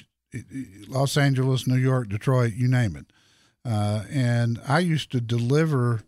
Los 0.89 1.17
Angeles, 1.17 1.67
New 1.67 1.77
York, 1.77 2.09
Detroit, 2.09 2.53
you 2.55 2.69
name 2.69 2.97
it. 2.97 3.07
Uh, 3.65 4.05
and 4.11 4.61
I 4.67 4.81
used 4.81 5.13
to 5.13 5.21
deliver 5.21 6.03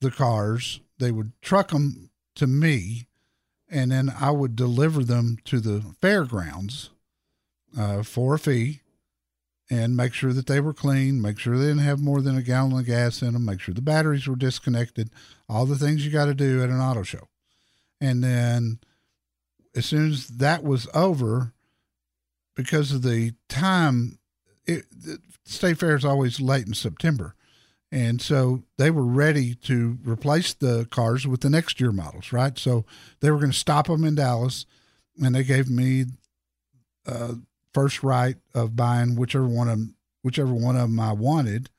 the 0.00 0.10
cars. 0.10 0.80
They 0.98 1.10
would 1.10 1.32
truck 1.42 1.68
them 1.68 2.10
to 2.36 2.46
me, 2.46 3.06
and 3.70 3.90
then 3.90 4.12
I 4.20 4.30
would 4.30 4.56
deliver 4.56 5.02
them 5.02 5.38
to 5.44 5.60
the 5.60 5.82
fairgrounds 6.00 6.90
uh, 7.76 8.02
for 8.02 8.34
a 8.34 8.38
fee 8.38 8.80
and 9.68 9.96
make 9.96 10.14
sure 10.14 10.32
that 10.32 10.46
they 10.46 10.60
were 10.60 10.72
clean, 10.72 11.20
make 11.20 11.38
sure 11.38 11.58
they 11.58 11.66
didn't 11.66 11.78
have 11.80 11.98
more 11.98 12.20
than 12.20 12.36
a 12.36 12.42
gallon 12.42 12.78
of 12.78 12.86
gas 12.86 13.20
in 13.22 13.32
them, 13.32 13.44
make 13.44 13.60
sure 13.60 13.74
the 13.74 13.82
batteries 13.82 14.28
were 14.28 14.36
disconnected, 14.36 15.10
all 15.48 15.66
the 15.66 15.76
things 15.76 16.04
you 16.04 16.12
got 16.12 16.26
to 16.26 16.34
do 16.34 16.62
at 16.62 16.70
an 16.70 16.80
auto 16.80 17.02
show. 17.02 17.28
And 18.00 18.22
then 18.22 18.78
as 19.74 19.86
soon 19.86 20.12
as 20.12 20.28
that 20.28 20.62
was 20.62 20.86
over, 20.94 21.52
because 22.54 22.92
of 22.92 23.02
the 23.02 23.32
time, 23.48 24.18
it, 24.64 24.84
the 24.90 25.18
state 25.44 25.78
fair 25.78 25.96
is 25.96 26.04
always 26.04 26.40
late 26.40 26.66
in 26.66 26.74
September. 26.74 27.34
And 27.92 28.20
so 28.20 28.62
they 28.78 28.90
were 28.90 29.04
ready 29.04 29.54
to 29.54 29.98
replace 30.04 30.52
the 30.52 30.86
cars 30.90 31.26
with 31.26 31.40
the 31.40 31.50
next 31.50 31.80
year 31.80 31.92
models, 31.92 32.32
right? 32.32 32.58
So 32.58 32.84
they 33.20 33.30
were 33.30 33.38
going 33.38 33.52
to 33.52 33.56
stop 33.56 33.86
them 33.86 34.04
in 34.04 34.16
Dallas, 34.16 34.66
and 35.22 35.34
they 35.34 35.44
gave 35.44 35.70
me 35.70 36.06
uh, 37.06 37.34
first 37.72 38.02
right 38.02 38.36
of 38.54 38.74
buying 38.74 39.16
whichever 39.16 39.46
one 39.46 39.68
of 39.68 39.78
them, 39.78 39.94
whichever 40.22 40.52
one 40.52 40.76
of 40.76 40.82
them 40.88 40.98
I 40.98 41.12
wanted, 41.12 41.70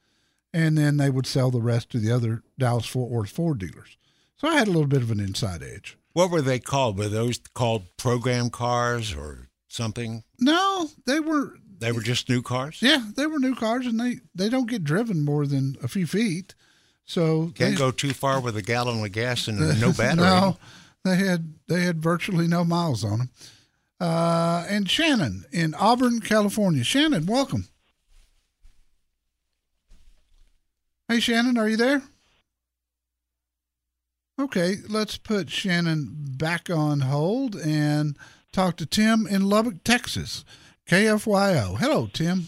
and 0.53 0.77
then 0.77 0.97
they 0.97 1.09
would 1.09 1.27
sell 1.27 1.51
the 1.51 1.61
rest 1.61 1.89
to 1.91 1.99
the 1.99 2.11
other 2.11 2.43
Dallas 2.57 2.85
Fort 2.85 3.11
Worth 3.11 3.31
Ford 3.31 3.59
dealers. 3.59 3.97
So 4.37 4.47
I 4.47 4.53
had 4.53 4.67
a 4.67 4.71
little 4.71 4.87
bit 4.87 5.01
of 5.01 5.11
an 5.11 5.19
inside 5.19 5.61
edge. 5.61 5.97
What 6.13 6.31
were 6.31 6.41
they 6.41 6.59
called? 6.59 6.97
Were 6.97 7.09
those 7.09 7.39
called 7.53 7.97
program 7.97 8.49
cars 8.49 9.13
or 9.13 9.49
something? 9.67 10.23
No, 10.39 10.89
they 11.05 11.19
were 11.19 11.57
They 11.79 11.91
were 11.91 12.01
just 12.01 12.27
new 12.29 12.41
cars. 12.41 12.79
yeah, 12.81 13.03
they 13.15 13.27
were 13.27 13.39
new 13.39 13.55
cars, 13.55 13.86
and 13.86 14.00
they 14.00 14.19
they 14.34 14.50
don't 14.50 14.69
get 14.69 14.84
driven 14.84 15.24
more 15.24 15.46
than 15.46 15.75
a 15.84 15.88
few 15.88 16.07
feet. 16.07 16.55
So 17.05 17.51
Can't 17.55 17.72
they, 17.72 17.75
go 17.75 17.91
too 17.91 18.13
far 18.13 18.41
with 18.41 18.57
a 18.57 18.62
gallon 18.62 19.03
of 19.03 19.12
gas 19.12 19.48
and 19.48 19.60
no 19.79 19.91
battery. 19.98 20.25
no, 20.25 20.57
they 21.05 21.15
had 21.15 21.53
they 21.67 21.81
had 21.81 22.01
virtually 22.01 22.48
no 22.48 22.63
miles 22.63 23.03
on 23.03 23.19
them. 23.19 23.29
Uh, 24.00 24.65
and 24.69 24.89
Shannon 24.89 25.46
in 25.51 25.74
Auburn, 25.75 26.19
California. 26.19 26.84
Shannon, 26.84 27.25
welcome. 27.25 27.67
Hey, 31.07 31.19
Shannon, 31.19 31.57
are 31.57 31.69
you 31.69 31.77
there? 31.77 32.01
Okay, 34.39 34.75
let's 34.88 35.17
put 35.17 35.50
Shannon 35.50 36.10
back 36.38 36.69
on 36.69 37.00
hold 37.01 37.55
and 37.55 38.17
talk 38.51 38.77
to 38.77 38.86
Tim 38.86 39.25
in 39.25 39.48
Lubbock, 39.50 39.84
Texas. 39.84 40.46
KFYO. 40.88 41.77
Hello, 41.77 42.08
Tim. 42.13 42.48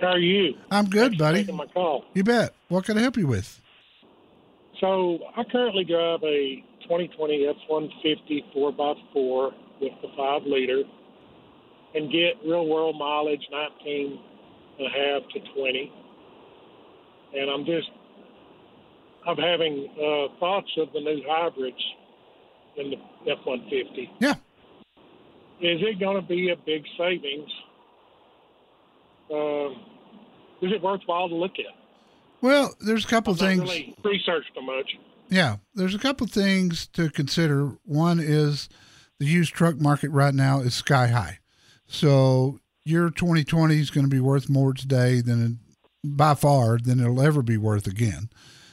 How 0.00 0.08
are 0.08 0.18
you? 0.18 0.54
I'm 0.70 0.86
good, 0.86 1.12
Thanks 1.12 1.18
buddy. 1.18 1.38
Taking 1.40 1.56
my 1.56 1.66
call. 1.66 2.04
You 2.14 2.24
bet. 2.24 2.54
What 2.68 2.84
can 2.84 2.98
I 2.98 3.02
help 3.02 3.16
you 3.16 3.26
with? 3.26 3.60
So 4.80 5.18
I 5.36 5.44
currently 5.44 5.84
drive 5.84 6.20
a 6.24 6.64
2020 6.82 7.46
F-150 7.46 8.54
4x4 8.56 9.52
with 9.80 9.92
the 10.02 10.08
five 10.16 10.42
liter, 10.46 10.82
and 11.94 12.10
get 12.10 12.34
real 12.44 12.66
world 12.66 12.96
mileage 12.98 13.46
19 13.50 14.18
and 14.78 14.86
a 14.86 14.90
half 14.90 15.28
to 15.32 15.40
20. 15.54 15.92
And 17.36 17.50
I'm 17.50 17.64
just, 17.64 17.88
I'm 19.28 19.36
having 19.36 19.88
uh, 19.94 20.38
thoughts 20.40 20.70
of 20.78 20.92
the 20.92 21.00
new 21.00 21.22
hybrids 21.28 21.76
in 22.76 22.90
the 22.90 23.30
F-150. 23.30 24.10
Yeah. 24.18 24.34
Is 25.60 25.80
it 25.82 26.00
going 26.00 26.16
to 26.16 26.26
be 26.26 26.50
a 26.50 26.56
big 26.56 26.84
savings? 26.96 27.50
Um, 29.30 29.76
is 30.62 30.72
it 30.72 30.82
worthwhile 30.82 31.28
to 31.28 31.34
look 31.34 31.58
at? 31.58 31.74
Well, 32.40 32.74
there's 32.80 33.04
a 33.04 33.08
couple 33.08 33.34
things. 33.34 33.60
really 33.60 33.94
researched 34.02 34.54
them 34.54 34.66
much. 34.66 34.96
Yeah, 35.28 35.56
there's 35.74 35.94
a 35.94 35.98
couple 35.98 36.26
things 36.26 36.86
to 36.88 37.10
consider. 37.10 37.76
One 37.84 38.18
is 38.18 38.68
the 39.18 39.26
used 39.26 39.54
truck 39.54 39.78
market 39.78 40.10
right 40.10 40.34
now 40.34 40.60
is 40.60 40.74
sky 40.74 41.08
high. 41.08 41.38
So 41.86 42.58
your 42.84 43.10
2020 43.10 43.78
is 43.78 43.90
going 43.90 44.06
to 44.06 44.10
be 44.10 44.20
worth 44.20 44.48
more 44.48 44.72
today 44.72 45.20
than 45.20 45.44
it, 45.44 45.52
by 46.16 46.34
far 46.34 46.78
than 46.78 47.00
it'll 47.00 47.20
ever 47.20 47.42
be 47.42 47.58
worth 47.58 47.86
again. 47.86 48.30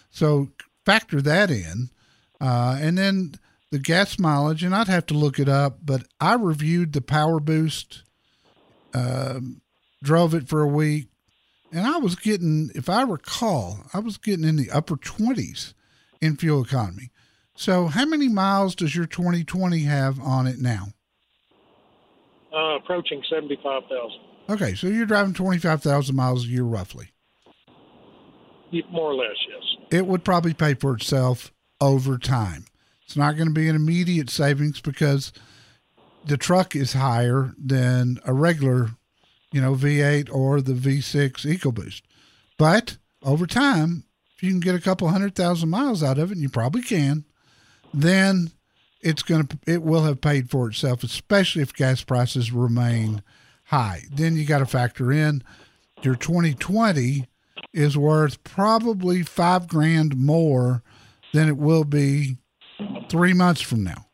So 0.09 0.49
factor 0.85 1.21
that 1.21 1.51
in, 1.51 1.89
uh, 2.39 2.77
and 2.79 2.97
then 2.97 3.33
the 3.71 3.79
gas 3.79 4.17
mileage. 4.19 4.63
And 4.63 4.75
I'd 4.75 4.87
have 4.87 5.05
to 5.07 5.13
look 5.13 5.39
it 5.39 5.49
up, 5.49 5.79
but 5.83 6.03
I 6.19 6.33
reviewed 6.35 6.93
the 6.93 7.01
PowerBoost, 7.01 8.03
um, 8.93 9.61
drove 10.03 10.33
it 10.33 10.47
for 10.47 10.61
a 10.61 10.67
week, 10.67 11.07
and 11.71 11.85
I 11.85 11.97
was 11.97 12.15
getting, 12.15 12.71
if 12.75 12.89
I 12.89 13.01
recall, 13.03 13.79
I 13.93 13.99
was 13.99 14.17
getting 14.17 14.45
in 14.45 14.55
the 14.55 14.71
upper 14.71 14.95
20s 14.95 15.73
in 16.21 16.37
fuel 16.37 16.63
economy. 16.63 17.11
So, 17.55 17.87
how 17.87 18.05
many 18.05 18.29
miles 18.29 18.75
does 18.75 18.95
your 18.95 19.05
2020 19.07 19.79
have 19.83 20.19
on 20.19 20.45
it 20.47 20.59
now? 20.59 20.89
Uh, 22.55 22.77
approaching 22.77 23.21
75,000, 23.29 24.19
Okay, 24.49 24.75
so 24.75 24.87
you're 24.87 25.05
driving 25.05 25.33
25,000 25.33 26.15
miles 26.15 26.45
a 26.45 26.47
year 26.47 26.63
roughly. 26.63 27.09
more 28.91 29.11
or 29.11 29.15
less, 29.15 29.35
yes. 29.49 29.63
It 29.91 30.07
would 30.07 30.23
probably 30.23 30.53
pay 30.53 30.73
for 30.73 30.93
itself 30.95 31.51
over 31.81 32.17
time. 32.17 32.65
It's 33.07 33.15
not 33.15 33.37
going 33.37 33.47
to 33.47 33.53
be 33.53 33.69
an 33.69 33.75
immediate 33.75 34.29
savings 34.29 34.81
because 34.81 35.31
the 36.25 36.35
truck 36.35 36.75
is 36.75 36.91
higher 36.91 37.53
than 37.57 38.19
a 38.25 38.33
regular, 38.33 38.91
you 39.53 39.61
know, 39.61 39.75
V8 39.75 40.29
or 40.29 40.59
the 40.59 40.73
V6 40.73 41.45
EcoBoost. 41.45 42.01
But 42.57 42.97
over 43.23 43.47
time, 43.47 44.03
if 44.35 44.43
you 44.43 44.51
can 44.51 44.59
get 44.59 44.75
a 44.75 44.81
couple 44.81 45.07
hundred 45.07 45.35
thousand 45.35 45.69
miles 45.69 46.03
out 46.03 46.17
of 46.17 46.31
it, 46.31 46.33
and 46.33 46.41
you 46.41 46.49
probably 46.49 46.81
can, 46.81 47.23
then 47.93 48.51
it's 49.01 49.23
going 49.23 49.47
to 49.47 49.57
it 49.65 49.83
will 49.83 50.03
have 50.03 50.19
paid 50.19 50.49
for 50.49 50.67
itself, 50.67 51.01
especially 51.01 51.61
if 51.61 51.73
gas 51.73 52.03
prices 52.03 52.51
remain 52.51 53.23
high. 53.67 54.01
Then 54.11 54.35
you 54.35 54.45
got 54.45 54.59
to 54.59 54.65
factor 54.65 55.13
in 55.13 55.43
your 56.01 56.15
2020 56.15 57.25
is 57.73 57.97
worth 57.97 58.43
probably 58.43 59.23
five 59.23 59.69
grand 59.69 60.17
more 60.17 60.83
than 61.33 61.47
it 61.47 61.57
will 61.57 61.85
be 61.85 62.37
three 63.09 63.33
months 63.33 63.61
from 63.61 63.83
now. 63.83 64.05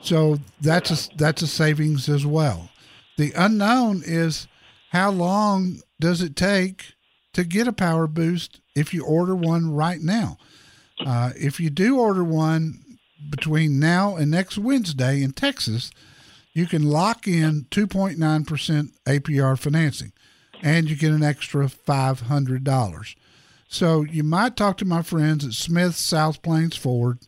So 0.00 0.38
that's 0.60 0.90
a, 0.90 1.16
that's 1.16 1.42
a 1.42 1.46
savings 1.46 2.08
as 2.08 2.24
well. 2.24 2.70
The 3.16 3.32
unknown 3.32 4.02
is 4.04 4.46
how 4.90 5.10
long 5.10 5.80
does 6.00 6.22
it 6.22 6.36
take 6.36 6.94
to 7.32 7.44
get 7.44 7.68
a 7.68 7.72
PowerBoost 7.72 8.60
if 8.74 8.94
you 8.94 9.04
order 9.04 9.34
one 9.34 9.72
right 9.72 10.00
now? 10.00 10.38
Uh, 11.04 11.32
if 11.36 11.60
you 11.60 11.70
do 11.70 11.98
order 11.98 12.24
one 12.24 12.80
between 13.30 13.78
now 13.78 14.16
and 14.16 14.30
next 14.30 14.58
Wednesday 14.58 15.22
in 15.22 15.32
Texas, 15.32 15.90
you 16.52 16.66
can 16.66 16.82
lock 16.82 17.26
in 17.26 17.66
2.9% 17.70 18.90
APR 19.06 19.58
financing 19.58 20.12
and 20.62 20.88
you 20.88 20.96
get 20.96 21.12
an 21.12 21.22
extra 21.22 21.66
$500. 21.66 23.16
So 23.68 24.02
you 24.02 24.24
might 24.24 24.56
talk 24.56 24.76
to 24.78 24.84
my 24.84 25.02
friends 25.02 25.44
at 25.44 25.52
Smith 25.52 25.94
South 25.94 26.42
Plains 26.42 26.76
Ford 26.76 27.18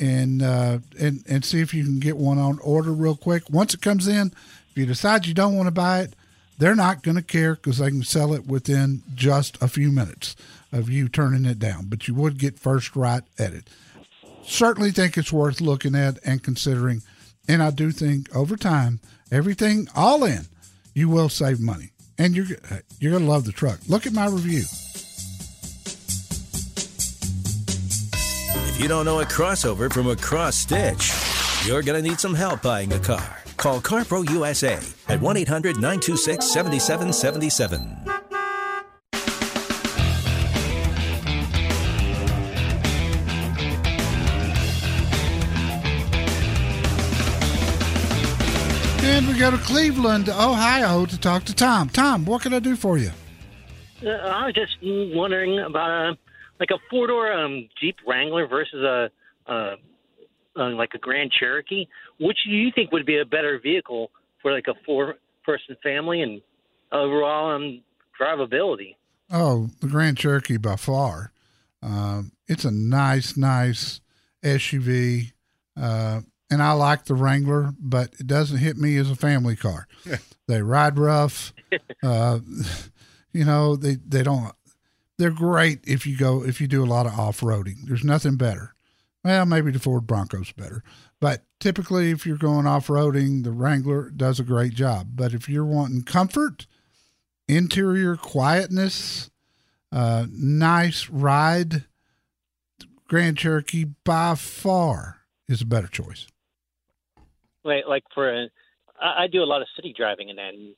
and 0.00 0.42
uh, 0.42 0.78
and 0.98 1.22
and 1.28 1.44
see 1.44 1.60
if 1.60 1.74
you 1.74 1.84
can 1.84 1.98
get 1.98 2.16
one 2.16 2.38
on 2.38 2.58
order 2.60 2.92
real 2.92 3.16
quick. 3.16 3.48
Once 3.50 3.74
it 3.74 3.80
comes 3.80 4.08
in, 4.08 4.32
if 4.70 4.76
you 4.76 4.86
decide 4.86 5.26
you 5.26 5.34
don't 5.34 5.56
want 5.56 5.66
to 5.66 5.72
buy 5.72 6.00
it, 6.00 6.14
they're 6.58 6.74
not 6.74 7.02
going 7.02 7.16
to 7.16 7.22
care 7.22 7.54
because 7.54 7.78
they 7.78 7.90
can 7.90 8.02
sell 8.02 8.32
it 8.32 8.46
within 8.46 9.02
just 9.14 9.60
a 9.62 9.68
few 9.68 9.90
minutes 9.90 10.36
of 10.72 10.88
you 10.88 11.08
turning 11.08 11.44
it 11.44 11.58
down. 11.58 11.86
But 11.88 12.08
you 12.08 12.14
would 12.14 12.38
get 12.38 12.58
first 12.58 12.96
right 12.96 13.22
at 13.38 13.52
it. 13.52 13.68
Certainly 14.44 14.92
think 14.92 15.16
it's 15.16 15.32
worth 15.32 15.60
looking 15.60 15.94
at 15.94 16.18
and 16.24 16.42
considering. 16.42 17.02
And 17.48 17.62
I 17.62 17.70
do 17.70 17.90
think 17.90 18.34
over 18.34 18.56
time, 18.56 19.00
everything 19.30 19.88
all 19.94 20.24
in, 20.24 20.46
you 20.94 21.08
will 21.08 21.28
save 21.28 21.60
money, 21.60 21.90
and 22.18 22.34
you're 22.34 22.46
you're 22.98 23.12
going 23.12 23.24
to 23.24 23.30
love 23.30 23.44
the 23.44 23.52
truck. 23.52 23.80
Look 23.88 24.06
at 24.06 24.12
my 24.12 24.26
review. 24.26 24.64
If 28.76 28.82
you 28.82 28.88
don't 28.88 29.06
know 29.06 29.20
a 29.20 29.24
crossover 29.24 29.90
from 29.90 30.06
a 30.06 30.14
cross 30.14 30.54
stitch, 30.54 31.10
you're 31.66 31.80
going 31.80 31.96
to 31.96 32.06
need 32.06 32.20
some 32.20 32.34
help 32.34 32.60
buying 32.60 32.92
a 32.92 32.98
car. 32.98 33.38
Call 33.56 33.80
CarPro 33.80 34.28
USA 34.28 34.78
at 35.08 35.18
1 35.18 35.36
800 35.38 35.76
926 35.76 36.44
7777. 36.44 37.80
And 49.02 49.26
we 49.26 49.38
go 49.38 49.50
to 49.50 49.56
Cleveland, 49.56 50.28
Ohio 50.28 51.06
to 51.06 51.18
talk 51.18 51.44
to 51.44 51.54
Tom. 51.54 51.88
Tom, 51.88 52.26
what 52.26 52.42
can 52.42 52.52
I 52.52 52.58
do 52.58 52.76
for 52.76 52.98
you? 52.98 53.10
Uh, 54.04 54.10
I 54.10 54.44
was 54.44 54.54
just 54.54 54.76
wondering 54.82 55.60
about 55.60 56.10
a 56.10 56.18
like 56.60 56.70
a 56.70 56.78
four 56.90 57.06
door 57.06 57.32
um, 57.32 57.68
Jeep 57.80 57.96
Wrangler 58.06 58.46
versus 58.46 58.82
a, 58.82 59.10
a, 59.50 59.74
a 60.56 60.62
like 60.70 60.90
a 60.94 60.98
Grand 60.98 61.30
Cherokee. 61.32 61.86
Which 62.20 62.38
do 62.44 62.50
you 62.50 62.70
think 62.74 62.92
would 62.92 63.06
be 63.06 63.18
a 63.18 63.24
better 63.24 63.60
vehicle 63.62 64.10
for 64.42 64.52
like 64.52 64.66
a 64.68 64.74
four 64.84 65.16
person 65.44 65.76
family 65.82 66.22
and 66.22 66.40
overall 66.92 67.54
um, 67.54 67.82
drivability? 68.20 68.96
Oh, 69.30 69.68
the 69.80 69.88
Grand 69.88 70.16
Cherokee 70.16 70.56
by 70.56 70.76
far. 70.76 71.32
Um, 71.82 72.32
it's 72.48 72.64
a 72.64 72.70
nice, 72.70 73.36
nice 73.36 74.00
SUV. 74.42 75.32
Uh, 75.76 76.22
and 76.50 76.62
I 76.62 76.72
like 76.72 77.04
the 77.04 77.14
Wrangler, 77.14 77.72
but 77.78 78.14
it 78.18 78.26
doesn't 78.26 78.58
hit 78.58 78.76
me 78.76 78.96
as 78.96 79.10
a 79.10 79.16
family 79.16 79.56
car. 79.56 79.88
they 80.46 80.62
ride 80.62 80.98
rough. 80.98 81.52
Uh, 82.02 82.38
you 83.32 83.44
know, 83.44 83.74
they, 83.74 83.96
they 83.96 84.22
don't, 84.22 84.52
they're 85.18 85.30
great 85.30 85.80
if 85.84 86.06
you 86.06 86.16
go, 86.16 86.44
if 86.44 86.60
you 86.60 86.66
do 86.66 86.84
a 86.84 86.86
lot 86.86 87.06
of 87.06 87.18
off 87.18 87.40
roading. 87.40 87.86
There's 87.86 88.04
nothing 88.04 88.36
better. 88.36 88.74
Well, 89.24 89.46
maybe 89.46 89.72
the 89.72 89.80
Ford 89.80 90.06
Bronco's 90.06 90.52
better, 90.52 90.84
but 91.20 91.42
typically 91.58 92.10
if 92.10 92.24
you're 92.24 92.36
going 92.36 92.66
off 92.66 92.86
roading, 92.86 93.42
the 93.42 93.50
Wrangler 93.50 94.10
does 94.10 94.38
a 94.38 94.44
great 94.44 94.74
job. 94.74 95.08
But 95.14 95.34
if 95.34 95.48
you're 95.48 95.64
wanting 95.64 96.02
comfort, 96.02 96.66
interior 97.48 98.16
quietness, 98.16 99.30
uh, 99.90 100.26
nice 100.30 101.08
ride, 101.08 101.86
Grand 103.08 103.38
Cherokee 103.38 103.86
by 104.04 104.36
far 104.36 105.22
is 105.48 105.60
a 105.60 105.66
better 105.66 105.88
choice. 105.88 106.28
Like, 107.64 107.84
like 107.88 108.04
for 108.14 108.32
a, 108.32 108.48
I, 109.00 109.24
I 109.24 109.26
do 109.26 109.42
a 109.42 109.44
lot 109.44 109.60
of 109.60 109.68
city 109.74 109.92
driving 109.96 110.30
and 110.30 110.38
then 110.38 110.74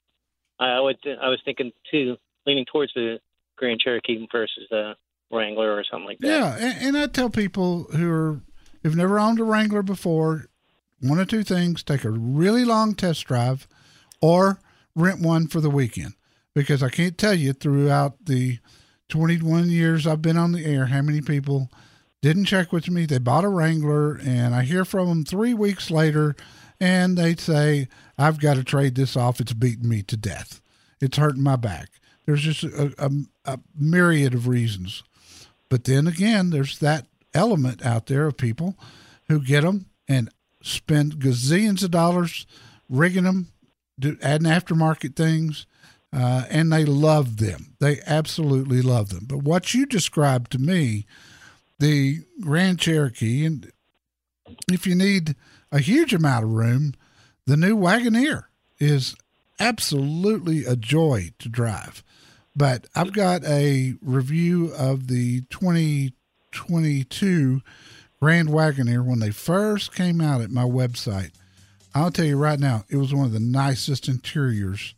I 0.59 0.81
would, 0.81 0.97
I 1.21 1.29
was 1.29 1.41
thinking 1.45 1.73
too, 1.91 2.17
leaning 2.47 2.65
towards 2.65 2.95
the 2.95 3.19
Grand 3.59 3.81
Cherokee 3.81 4.27
versus 4.31 4.67
the 4.71 4.95
Wrangler 5.31 5.75
or 5.75 5.85
something 5.85 6.07
like 6.07 6.19
that. 6.21 6.29
Yeah, 6.29 6.57
and, 6.59 6.87
and 6.87 6.97
I 6.97 7.07
tell 7.07 7.31
people 7.31 7.85
who 7.93 8.11
are 8.11 8.41
who've 8.83 8.97
never 8.97 9.19
owned 9.19 9.41
a 9.41 9.45
Wrangler 9.45 9.83
before, 9.83 10.47
one 11.01 11.19
or 11.19 11.25
two 11.25 11.43
things: 11.43 11.83
take 11.83 12.05
a 12.05 12.11
really 12.11 12.65
long 12.65 12.95
test 12.95 13.25
drive, 13.27 13.69
or 14.21 14.61
rent 14.95 15.21
one 15.21 15.47
for 15.47 15.61
the 15.61 15.71
weekend. 15.71 16.15
Because 16.55 16.83
I 16.83 16.89
can't 16.89 17.19
tell 17.19 17.35
you 17.35 17.53
throughout 17.53 18.25
the 18.25 18.59
21 19.09 19.71
years 19.71 20.07
I've 20.07 20.23
been 20.23 20.37
on 20.37 20.53
the 20.53 20.65
air 20.65 20.87
how 20.87 21.03
many 21.03 21.21
people 21.21 21.71
didn't 22.21 22.47
check 22.47 22.73
with 22.73 22.91
me. 22.91 23.07
They 23.07 23.19
bought 23.19 23.45
a 23.45 23.49
Wrangler, 23.49 24.15
and 24.15 24.55
I 24.55 24.63
hear 24.65 24.85
from 24.85 25.09
them 25.09 25.25
three 25.25 25.55
weeks 25.55 25.91
later, 25.91 26.35
and 26.81 27.17
they 27.17 27.37
say, 27.37 27.89
"I've 28.17 28.41
got 28.41 28.55
to 28.55 28.65
trade 28.65 28.95
this 28.95 29.17
off. 29.17 29.41
It's 29.41 29.53
beating 29.53 29.89
me 29.89 30.03
to 30.03 30.17
death. 30.17 30.61
It's 31.01 31.17
hurting 31.17 31.43
my 31.43 31.57
back." 31.57 31.91
There's 32.29 32.43
just 32.43 32.63
a, 32.63 32.93
a, 32.99 33.11
a 33.47 33.59
myriad 33.75 34.35
of 34.35 34.47
reasons. 34.47 35.03
But 35.71 35.85
then 35.85 36.07
again, 36.07 36.51
there's 36.51 36.79
that 36.81 37.07
element 37.33 37.83
out 37.83 38.05
there 38.05 38.27
of 38.27 38.37
people 38.37 38.77
who 39.29 39.41
get 39.41 39.63
them 39.63 39.87
and 40.07 40.29
spend 40.63 41.21
gazillions 41.21 41.83
of 41.83 41.91
dollars 41.91 42.47
rigging 42.87 43.25
them, 43.25 43.51
do, 43.99 44.19
adding 44.21 44.47
aftermarket 44.47 45.17
things, 45.17 45.65
uh, 46.13 46.45
and 46.51 46.71
they 46.71 46.85
love 46.85 47.39
them. 47.39 47.75
They 47.81 48.03
absolutely 48.07 48.83
love 48.83 49.09
them. 49.09 49.25
But 49.27 49.39
what 49.39 49.73
you 49.73 49.87
described 49.87 50.53
to 50.53 50.59
me, 50.59 51.07
the 51.79 52.19
Grand 52.43 52.79
Cherokee, 52.79 53.47
and 53.47 53.73
if 54.71 54.87
you 54.87 54.95
need 54.95 55.35
a 55.73 55.79
huge 55.79 56.13
amount 56.13 56.45
of 56.45 56.53
room, 56.53 56.93
the 57.47 57.57
new 57.57 57.75
Wagoneer 57.75 58.43
is 58.79 59.17
absolutely 59.59 60.67
a 60.67 60.77
joy 60.77 61.31
to 61.39 61.49
drive. 61.49 62.05
But 62.59 62.87
I've 62.93 63.13
got 63.13 63.45
a 63.45 63.95
review 64.03 64.73
of 64.77 65.07
the 65.07 65.43
2022 65.43 67.61
Grand 68.21 68.49
Wagoneer 68.49 69.07
when 69.07 69.21
they 69.21 69.31
first 69.31 69.95
came 69.95 70.21
out 70.21 70.41
at 70.41 70.51
my 70.51 70.65
website. 70.65 71.31
I'll 71.95 72.11
tell 72.11 72.25
you 72.25 72.37
right 72.37 72.59
now, 72.59 72.83
it 72.89 72.97
was 72.97 73.15
one 73.15 73.27
of 73.27 73.33
the 73.33 73.39
nicest 73.39 74.09
interiors 74.09 74.97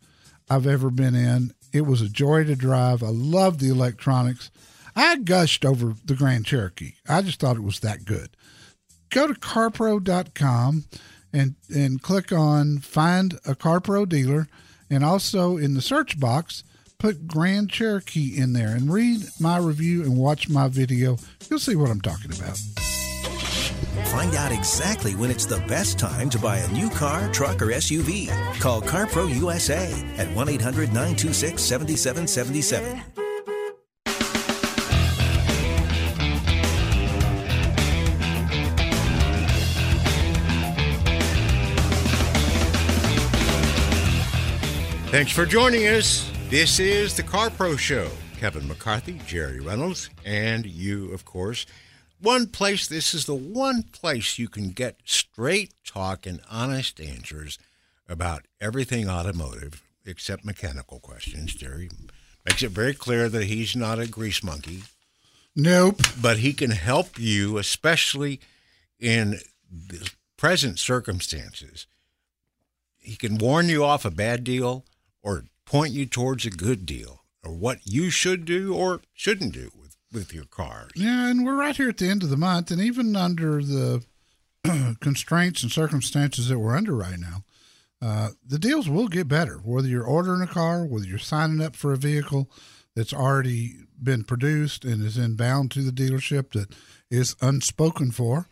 I've 0.49 0.65
ever 0.65 0.89
been 0.89 1.13
in. 1.13 1.53
It 1.71 1.81
was 1.81 2.01
a 2.01 2.09
joy 2.09 2.45
to 2.45 2.55
drive. 2.55 3.03
I 3.03 3.09
love 3.09 3.59
the 3.59 3.69
electronics. 3.69 4.49
I 4.95 5.17
gushed 5.17 5.63
over 5.63 5.93
the 6.03 6.15
Grand 6.15 6.47
Cherokee. 6.47 6.93
I 7.07 7.21
just 7.21 7.39
thought 7.39 7.57
it 7.57 7.63
was 7.63 7.81
that 7.81 8.05
good. 8.05 8.35
Go 9.11 9.27
to 9.27 9.35
carpro.com 9.35 10.85
and 11.31 11.53
and 11.73 12.01
click 12.01 12.31
on 12.31 12.79
find 12.79 13.35
a 13.45 13.53
CarPro 13.53 14.09
dealer 14.09 14.47
and 14.89 15.05
also 15.05 15.57
in 15.57 15.75
the 15.75 15.81
search 15.81 16.19
box 16.19 16.63
put 17.01 17.27
Grand 17.27 17.67
Cherokee 17.67 18.37
in 18.37 18.53
there 18.53 18.75
and 18.75 18.93
read 18.93 19.21
my 19.39 19.57
review 19.57 20.03
and 20.03 20.15
watch 20.15 20.47
my 20.49 20.67
video. 20.67 21.17
You'll 21.49 21.57
see 21.57 21.75
what 21.75 21.89
I'm 21.89 21.99
talking 21.99 22.31
about. 22.31 22.55
Find 24.09 24.35
out 24.35 24.51
exactly 24.51 25.15
when 25.15 25.31
it's 25.31 25.47
the 25.47 25.57
best 25.61 25.97
time 25.97 26.29
to 26.29 26.37
buy 26.37 26.57
a 26.57 26.71
new 26.71 26.91
car, 26.91 27.27
truck, 27.33 27.59
or 27.63 27.67
SUV. 27.67 28.29
Call 28.59 28.83
CarPro 28.83 29.33
USA 29.35 29.91
at 30.17 30.31
1 30.35 30.49
800 30.49 30.89
926 30.89 31.59
7777. 31.59 33.01
Thanks 45.09 45.31
for 45.31 45.47
joining 45.47 45.87
us. 45.87 46.31
This 46.51 46.81
is 46.81 47.15
the 47.15 47.23
Car 47.23 47.49
Pro 47.49 47.77
Show. 47.77 48.09
Kevin 48.37 48.67
McCarthy, 48.67 49.21
Jerry 49.25 49.61
Reynolds, 49.61 50.09
and 50.25 50.65
you, 50.65 51.13
of 51.13 51.23
course. 51.23 51.65
One 52.19 52.45
place, 52.47 52.87
this 52.87 53.13
is 53.13 53.25
the 53.25 53.33
one 53.33 53.83
place 53.83 54.37
you 54.37 54.49
can 54.49 54.71
get 54.71 54.97
straight 55.05 55.73
talk 55.85 56.25
and 56.25 56.41
honest 56.51 56.99
answers 56.99 57.57
about 58.05 58.47
everything 58.59 59.09
automotive 59.09 59.81
except 60.05 60.43
mechanical 60.43 60.99
questions. 60.99 61.55
Jerry 61.55 61.89
makes 62.45 62.61
it 62.63 62.71
very 62.71 62.95
clear 62.95 63.29
that 63.29 63.45
he's 63.45 63.73
not 63.73 63.99
a 63.99 64.05
grease 64.05 64.43
monkey. 64.43 64.83
Nope. 65.55 66.01
But 66.21 66.39
he 66.39 66.51
can 66.51 66.71
help 66.71 67.17
you, 67.17 67.59
especially 67.59 68.41
in 68.99 69.39
the 69.71 70.11
present 70.35 70.79
circumstances. 70.79 71.87
He 72.99 73.15
can 73.15 73.37
warn 73.37 73.69
you 73.69 73.85
off 73.85 74.03
a 74.03 74.11
bad 74.11 74.43
deal 74.43 74.83
or 75.23 75.45
point 75.71 75.93
you 75.93 76.05
towards 76.05 76.45
a 76.45 76.49
good 76.49 76.85
deal 76.85 77.23
or 77.45 77.53
what 77.53 77.79
you 77.85 78.09
should 78.09 78.43
do 78.43 78.75
or 78.75 78.99
shouldn't 79.13 79.53
do 79.53 79.71
with, 79.79 79.95
with 80.11 80.33
your 80.33 80.43
car. 80.43 80.89
Yeah, 80.97 81.29
and 81.29 81.45
we're 81.45 81.55
right 81.55 81.75
here 81.75 81.87
at 81.87 81.97
the 81.97 82.09
end 82.09 82.23
of 82.23 82.29
the 82.29 82.35
month, 82.35 82.71
and 82.71 82.81
even 82.81 83.15
under 83.15 83.63
the 83.63 84.03
constraints 84.99 85.63
and 85.63 85.71
circumstances 85.71 86.49
that 86.49 86.59
we're 86.59 86.75
under 86.75 86.93
right 86.93 87.17
now, 87.17 87.45
uh, 88.01 88.29
the 88.45 88.59
deals 88.59 88.89
will 88.89 89.07
get 89.07 89.29
better. 89.29 89.59
Whether 89.63 89.87
you're 89.87 90.03
ordering 90.03 90.41
a 90.41 90.47
car, 90.47 90.83
whether 90.85 91.05
you're 91.05 91.17
signing 91.17 91.61
up 91.61 91.77
for 91.77 91.93
a 91.93 91.97
vehicle 91.97 92.51
that's 92.93 93.13
already 93.13 93.75
been 94.03 94.25
produced 94.25 94.83
and 94.83 95.01
is 95.01 95.17
inbound 95.17 95.71
to 95.71 95.83
the 95.83 95.91
dealership 95.91 96.51
that 96.51 96.75
is 97.09 97.37
unspoken 97.41 98.11
for, 98.11 98.49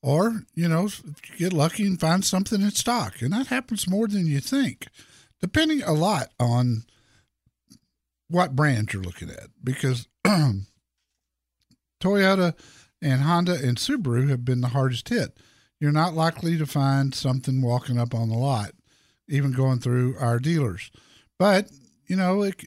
or 0.00 0.44
you 0.54 0.68
know, 0.68 0.88
get 1.36 1.52
lucky 1.52 1.86
and 1.86 2.00
find 2.00 2.24
something 2.24 2.62
in 2.62 2.70
stock, 2.70 3.20
and 3.20 3.34
that 3.34 3.48
happens 3.48 3.86
more 3.86 4.08
than 4.08 4.26
you 4.26 4.40
think 4.40 4.86
depending 5.44 5.82
a 5.82 5.92
lot 5.92 6.30
on 6.40 6.84
what 8.28 8.56
brand 8.56 8.90
you're 8.90 9.02
looking 9.02 9.28
at 9.28 9.48
because 9.62 10.08
Toyota 12.02 12.54
and 13.02 13.20
Honda 13.20 13.52
and 13.52 13.76
Subaru 13.76 14.30
have 14.30 14.46
been 14.46 14.62
the 14.62 14.68
hardest 14.68 15.10
hit. 15.10 15.38
You're 15.78 15.92
not 15.92 16.14
likely 16.14 16.56
to 16.56 16.64
find 16.64 17.14
something 17.14 17.60
walking 17.60 17.98
up 17.98 18.14
on 18.14 18.30
the 18.30 18.38
lot, 18.38 18.70
even 19.28 19.52
going 19.52 19.80
through 19.80 20.16
our 20.18 20.38
dealers. 20.38 20.90
but 21.38 21.68
you 22.06 22.16
know, 22.16 22.40
it, 22.40 22.64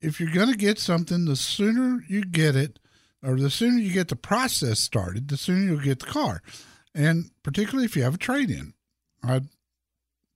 if 0.00 0.18
you're 0.18 0.32
going 0.32 0.50
to 0.50 0.56
get 0.56 0.78
something, 0.78 1.26
the 1.26 1.36
sooner 1.36 2.02
you 2.08 2.24
get 2.24 2.56
it, 2.56 2.78
or 3.22 3.36
the 3.36 3.50
sooner 3.50 3.76
you 3.76 3.92
get 3.92 4.08
the 4.08 4.16
process 4.16 4.80
started, 4.80 5.28
the 5.28 5.36
sooner 5.36 5.60
you'll 5.60 5.84
get 5.84 5.98
the 5.98 6.06
car. 6.06 6.40
And 6.94 7.32
particularly 7.42 7.84
if 7.84 7.96
you 7.96 8.02
have 8.02 8.14
a 8.14 8.18
trade 8.18 8.48
in. 8.48 8.72
I 9.22 9.42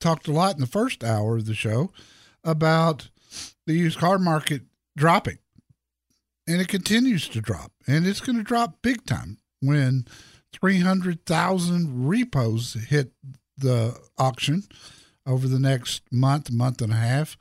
talked 0.06 0.28
a 0.28 0.32
lot 0.32 0.54
in 0.54 0.60
the 0.60 0.68
first 0.68 1.02
hour 1.02 1.36
of 1.36 1.46
the 1.46 1.54
show 1.54 1.90
about 2.44 3.08
the 3.66 3.74
used 3.74 3.98
car 3.98 4.20
market 4.20 4.62
dropping. 4.96 5.38
And 6.46 6.60
it 6.60 6.68
continues 6.68 7.28
to 7.30 7.40
drop. 7.40 7.72
And 7.88 8.06
it's 8.06 8.20
going 8.20 8.38
to 8.38 8.44
drop 8.44 8.82
big 8.82 9.04
time 9.04 9.38
when 9.60 10.06
300,000 10.52 12.06
repos 12.06 12.74
hit 12.88 13.10
the 13.58 13.98
auction 14.16 14.62
over 15.26 15.48
the 15.48 15.58
next 15.58 16.02
month, 16.12 16.52
month 16.52 16.80
and 16.80 16.92
a 16.92 16.96
half. 16.96 17.36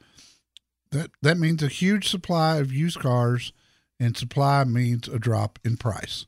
That 0.92 1.12
that 1.22 1.38
means 1.38 1.62
a 1.62 1.68
huge 1.68 2.10
supply 2.10 2.58
of 2.58 2.74
used 2.74 3.00
cars 3.00 3.54
and 4.00 4.18
supply 4.18 4.64
means 4.64 5.08
a 5.08 5.20
drop 5.20 5.60
in 5.64 5.78
price. 5.78 6.26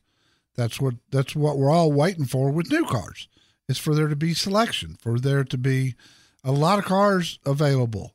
That's 0.54 0.80
what 0.80 0.94
that's 1.10 1.34
what 1.34 1.58
we're 1.58 1.70
all 1.70 1.90
waiting 1.90 2.26
for 2.26 2.50
with 2.52 2.70
new 2.70 2.84
cars. 2.84 3.26
Is 3.68 3.78
for 3.78 3.94
there 3.94 4.08
to 4.08 4.16
be 4.16 4.34
selection, 4.34 4.96
for 5.00 5.18
there 5.18 5.42
to 5.42 5.58
be 5.58 5.94
a 6.44 6.52
lot 6.52 6.78
of 6.78 6.84
cars 6.84 7.38
available. 7.44 8.14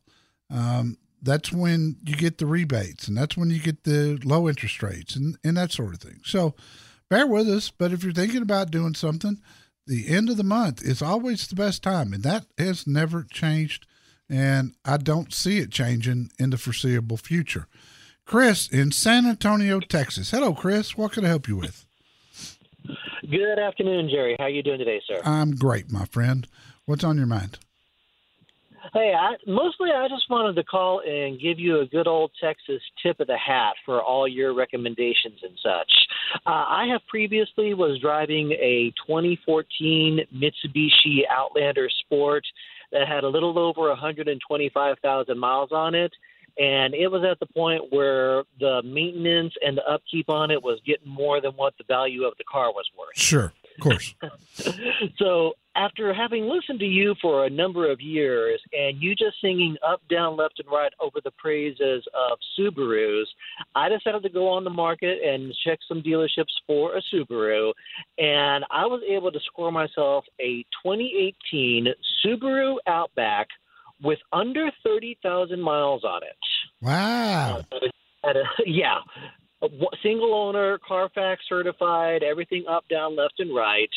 Um, 0.50 0.98
that's 1.22 1.52
when 1.52 1.96
you 2.04 2.16
get 2.16 2.38
the 2.38 2.46
rebates, 2.46 3.08
and 3.08 3.16
that's 3.16 3.36
when 3.36 3.50
you 3.50 3.58
get 3.58 3.84
the 3.84 4.20
low 4.24 4.48
interest 4.48 4.82
rates, 4.82 5.16
and 5.16 5.36
and 5.42 5.56
that 5.56 5.72
sort 5.72 5.94
of 5.94 6.00
thing. 6.00 6.20
So, 6.24 6.54
bear 7.08 7.26
with 7.26 7.48
us. 7.48 7.70
But 7.70 7.92
if 7.92 8.04
you're 8.04 8.12
thinking 8.12 8.42
about 8.42 8.70
doing 8.70 8.94
something, 8.94 9.40
the 9.86 10.08
end 10.08 10.28
of 10.28 10.36
the 10.36 10.44
month 10.44 10.82
is 10.82 11.02
always 11.02 11.46
the 11.46 11.54
best 11.54 11.82
time, 11.82 12.12
and 12.12 12.22
that 12.22 12.46
has 12.58 12.86
never 12.86 13.22
changed. 13.22 13.86
And 14.28 14.74
I 14.84 14.96
don't 14.96 15.32
see 15.32 15.58
it 15.58 15.70
changing 15.70 16.30
in 16.38 16.50
the 16.50 16.56
foreseeable 16.56 17.18
future. 17.18 17.66
Chris 18.26 18.68
in 18.68 18.90
San 18.90 19.26
Antonio, 19.26 19.80
Texas. 19.80 20.30
Hello, 20.30 20.54
Chris. 20.54 20.96
What 20.96 21.12
can 21.12 21.24
I 21.24 21.28
help 21.28 21.46
you 21.46 21.56
with? 21.56 21.86
Good 23.30 23.58
afternoon, 23.58 24.08
Jerry. 24.10 24.36
How 24.38 24.44
are 24.44 24.50
you 24.50 24.62
doing 24.62 24.78
today, 24.78 25.00
sir? 25.06 25.20
I'm 25.24 25.54
great, 25.54 25.90
my 25.90 26.04
friend. 26.06 26.46
What's 26.84 27.04
on 27.04 27.16
your 27.16 27.26
mind? 27.26 27.58
Hey, 28.92 29.14
I, 29.18 29.34
mostly 29.46 29.90
I 29.90 30.08
just 30.08 30.28
wanted 30.28 30.56
to 30.56 30.64
call 30.64 31.00
and 31.00 31.40
give 31.40 31.58
you 31.58 31.80
a 31.80 31.86
good 31.86 32.06
old 32.06 32.32
Texas 32.40 32.82
tip 33.02 33.18
of 33.20 33.26
the 33.26 33.38
hat 33.38 33.74
for 33.84 34.02
all 34.02 34.28
your 34.28 34.54
recommendations 34.54 35.40
and 35.42 35.58
such. 35.62 35.92
Uh, 36.46 36.50
I 36.50 36.86
have 36.92 37.00
previously 37.08 37.74
was 37.74 37.98
driving 38.00 38.52
a 38.52 38.92
2014 39.06 40.20
Mitsubishi 40.34 41.22
Outlander 41.30 41.88
Sport 42.04 42.44
that 42.92 43.08
had 43.08 43.24
a 43.24 43.28
little 43.28 43.58
over 43.58 43.88
125,000 43.88 45.38
miles 45.38 45.70
on 45.72 45.94
it, 45.94 46.12
and 46.58 46.94
it 46.94 47.08
was 47.08 47.24
at 47.28 47.40
the 47.40 47.46
point 47.46 47.90
where 47.90 48.44
the 48.60 48.82
maintenance 48.84 49.54
and 49.60 49.76
the 49.76 49.84
upkeep 49.90 50.28
on 50.28 50.50
it 50.50 50.62
was 50.62 50.80
getting 50.86 51.08
more 51.08 51.40
than 51.40 51.52
what 51.52 51.74
the 51.78 51.84
value 51.88 52.24
of 52.24 52.34
the 52.38 52.44
car 52.44 52.70
was 52.72 52.84
worth. 52.96 53.16
Sure, 53.16 53.52
of 53.76 53.82
course. 53.82 54.14
so 55.18 55.54
after 55.76 56.14
having 56.14 56.44
listened 56.44 56.78
to 56.80 56.86
you 56.86 57.14
for 57.20 57.44
a 57.44 57.50
number 57.50 57.90
of 57.90 58.00
years 58.00 58.60
and 58.72 59.02
you 59.02 59.14
just 59.14 59.40
singing 59.40 59.76
up, 59.86 60.00
down, 60.08 60.36
left, 60.36 60.60
and 60.60 60.68
right 60.70 60.92
over 61.00 61.20
the 61.22 61.32
praises 61.32 62.04
of 62.14 62.38
Subarus, 62.58 63.24
I 63.74 63.88
decided 63.88 64.22
to 64.22 64.28
go 64.28 64.48
on 64.48 64.64
the 64.64 64.70
market 64.70 65.18
and 65.22 65.52
check 65.66 65.80
some 65.88 66.02
dealerships 66.02 66.52
for 66.66 66.96
a 66.96 67.02
Subaru. 67.12 67.72
And 68.18 68.64
I 68.70 68.86
was 68.86 69.02
able 69.08 69.32
to 69.32 69.40
score 69.46 69.72
myself 69.72 70.24
a 70.40 70.64
2018 70.84 71.88
Subaru 72.24 72.76
Outback 72.86 73.48
with 74.02 74.18
under 74.32 74.70
30,000 74.84 75.60
miles 75.60 76.04
on 76.04 76.22
it. 76.22 76.36
Wow. 76.80 77.64
Uh, 78.22 78.30
yeah. 78.66 78.98
Single 80.02 80.34
owner, 80.34 80.78
Carfax 80.86 81.42
certified, 81.48 82.22
everything 82.22 82.64
up, 82.68 82.84
down, 82.88 83.16
left, 83.16 83.34
and 83.38 83.54
right. 83.54 83.90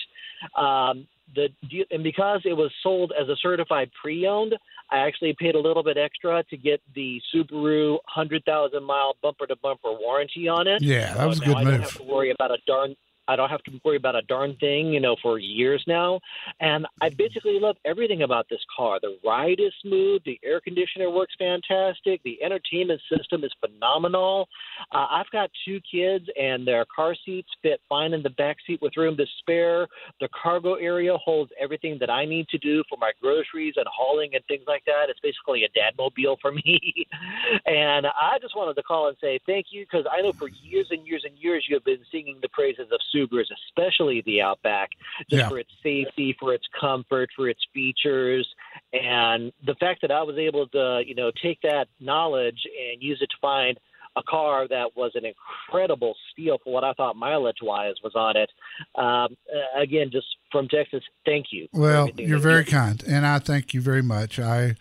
Um, 0.55 1.07
the 1.35 1.49
and 1.91 2.03
because 2.03 2.41
it 2.45 2.53
was 2.53 2.71
sold 2.81 3.11
as 3.19 3.27
a 3.27 3.35
certified 3.41 3.89
pre-owned, 4.01 4.55
I 4.89 4.99
actually 4.99 5.35
paid 5.37 5.55
a 5.55 5.59
little 5.59 5.83
bit 5.83 5.97
extra 5.97 6.43
to 6.49 6.57
get 6.57 6.81
the 6.95 7.21
Subaru 7.33 7.97
hundred 8.05 8.43
thousand 8.45 8.83
mile 8.83 9.15
bumper 9.21 9.45
to 9.47 9.55
bumper 9.57 9.91
warranty 9.91 10.47
on 10.47 10.67
it. 10.67 10.81
Yeah, 10.81 11.13
that 11.15 11.27
was 11.27 11.39
so 11.39 11.43
a 11.43 11.47
good 11.47 11.55
I 11.57 11.63
move. 11.63 11.73
don't 11.73 11.81
have 11.81 11.97
to 11.97 12.03
worry 12.03 12.31
about 12.31 12.51
a 12.51 12.57
darn 12.65 12.95
I 13.27 13.35
don't 13.35 13.49
have 13.49 13.63
to 13.63 13.71
worry 13.83 13.97
about 13.97 14.15
a 14.15 14.21
darn 14.23 14.55
thing, 14.59 14.93
you 14.93 14.99
know, 14.99 15.15
for 15.21 15.37
years 15.37 15.83
now. 15.87 16.19
And 16.59 16.85
I 17.01 17.09
basically 17.09 17.59
love 17.59 17.77
everything 17.85 18.23
about 18.23 18.47
this 18.49 18.61
car. 18.75 18.99
The 19.01 19.17
ride 19.25 19.59
is 19.59 19.73
smooth. 19.81 20.21
The 20.25 20.39
air 20.43 20.59
conditioner 20.61 21.09
works 21.09 21.33
fantastic. 21.37 22.21
The 22.23 22.41
entertainment 22.43 23.01
system 23.11 23.43
is 23.43 23.51
phenomenal. 23.59 24.47
Uh, 24.91 25.07
I've 25.09 25.29
got 25.31 25.49
two 25.65 25.79
kids, 25.89 26.25
and 26.39 26.67
their 26.67 26.85
car 26.93 27.15
seats 27.25 27.49
fit 27.61 27.81
fine 27.89 28.13
in 28.13 28.23
the 28.23 28.29
back 28.31 28.57
seat 28.65 28.81
with 28.81 28.97
room 28.97 29.17
to 29.17 29.25
spare. 29.39 29.87
The 30.19 30.29
cargo 30.29 30.75
area 30.75 31.15
holds 31.17 31.51
everything 31.59 31.97
that 31.99 32.09
I 32.09 32.25
need 32.25 32.47
to 32.49 32.57
do 32.57 32.83
for 32.89 32.97
my 32.97 33.11
groceries 33.21 33.73
and 33.77 33.85
hauling 33.91 34.31
and 34.33 34.43
things 34.45 34.63
like 34.67 34.83
that. 34.85 35.05
It's 35.09 35.19
basically 35.19 35.63
a 35.63 35.69
dad 35.69 35.93
mobile 35.97 36.37
for 36.41 36.51
me. 36.51 37.07
and 37.65 38.05
I 38.07 38.37
just 38.41 38.55
wanted 38.55 38.75
to 38.75 38.83
call 38.83 39.07
and 39.07 39.17
say 39.19 39.39
thank 39.45 39.67
you 39.71 39.85
because 39.85 40.05
I 40.11 40.21
know 40.21 40.33
for 40.37 40.49
years 40.49 40.87
and 40.91 41.05
years 41.05 41.23
and 41.25 41.37
years 41.37 41.65
you 41.67 41.75
have 41.75 41.85
been 41.85 42.03
singing 42.11 42.37
the 42.41 42.49
praises 42.49 42.87
of 42.91 42.99
Subarus, 43.17 43.45
especially 43.69 44.21
the 44.25 44.41
Outback, 44.41 44.89
just 45.29 45.41
Yeah. 45.41 45.49
for 45.49 45.57
its 45.59 45.71
safety, 45.81 46.35
for 46.39 46.53
its 46.53 46.65
comfort, 46.79 47.29
for 47.35 47.49
its 47.49 47.61
features, 47.73 48.47
and 48.93 49.51
the 49.65 49.75
fact 49.75 50.01
that 50.01 50.11
I 50.11 50.21
was 50.23 50.37
able 50.37 50.67
to, 50.67 51.03
you 51.05 51.15
know, 51.15 51.31
take 51.41 51.61
that 51.61 51.87
knowledge 51.99 52.65
and 52.91 53.01
use 53.01 53.19
it 53.21 53.29
to 53.31 53.37
find 53.41 53.79
a 54.15 54.23
car 54.23 54.67
that 54.67 54.95
was 54.95 55.11
an 55.15 55.25
incredible 55.25 56.15
steal 56.31 56.57
for 56.63 56.73
what 56.73 56.83
I 56.83 56.93
thought 56.93 57.15
mileage 57.15 57.61
wise 57.61 57.95
was 58.03 58.15
on 58.15 58.35
it. 58.35 58.49
Um, 58.95 59.37
again, 59.75 60.09
just 60.11 60.25
from 60.51 60.67
Texas, 60.67 61.03
thank 61.25 61.47
you. 61.51 61.67
Well, 61.71 62.09
you're 62.17 62.39
very 62.39 62.65
kind, 62.65 63.03
and 63.07 63.25
I 63.27 63.39
thank 63.39 63.73
you 63.73 63.81
very 63.81 64.01
much. 64.01 64.39
I 64.39 64.75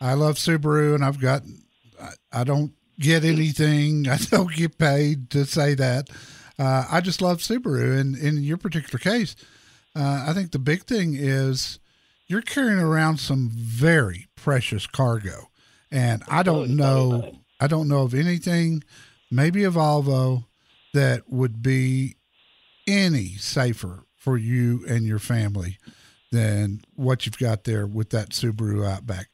I 0.00 0.14
love 0.14 0.36
Subaru, 0.36 0.94
and 0.94 1.04
I've 1.04 1.20
got 1.20 1.42
I, 2.00 2.10
I 2.40 2.44
don't 2.44 2.72
get 3.00 3.24
anything. 3.24 4.08
I 4.10 4.18
don't 4.18 4.54
get 4.54 4.78
paid 4.78 5.30
to 5.30 5.44
say 5.44 5.74
that. 5.74 6.08
Uh, 6.58 6.86
I 6.90 7.00
just 7.00 7.20
love 7.20 7.38
Subaru, 7.38 7.98
and 7.98 8.16
in 8.16 8.42
your 8.42 8.56
particular 8.56 8.98
case, 8.98 9.36
uh, 9.94 10.24
I 10.28 10.32
think 10.32 10.52
the 10.52 10.58
big 10.58 10.84
thing 10.84 11.14
is 11.14 11.78
you're 12.26 12.42
carrying 12.42 12.78
around 12.78 13.18
some 13.18 13.50
very 13.52 14.26
precious 14.36 14.86
cargo, 14.86 15.50
and 15.90 16.22
I 16.28 16.42
don't 16.42 16.76
know. 16.76 17.38
I 17.60 17.66
don't 17.66 17.88
know 17.88 18.02
of 18.02 18.14
anything, 18.14 18.84
maybe 19.30 19.64
a 19.64 19.70
Volvo, 19.70 20.44
that 20.92 21.30
would 21.30 21.62
be 21.62 22.16
any 22.86 23.28
safer 23.36 24.04
for 24.16 24.36
you 24.36 24.84
and 24.88 25.06
your 25.06 25.18
family 25.18 25.78
than 26.32 26.82
what 26.94 27.24
you've 27.24 27.38
got 27.38 27.64
there 27.64 27.86
with 27.86 28.10
that 28.10 28.30
Subaru 28.30 28.86
Outback. 28.86 29.28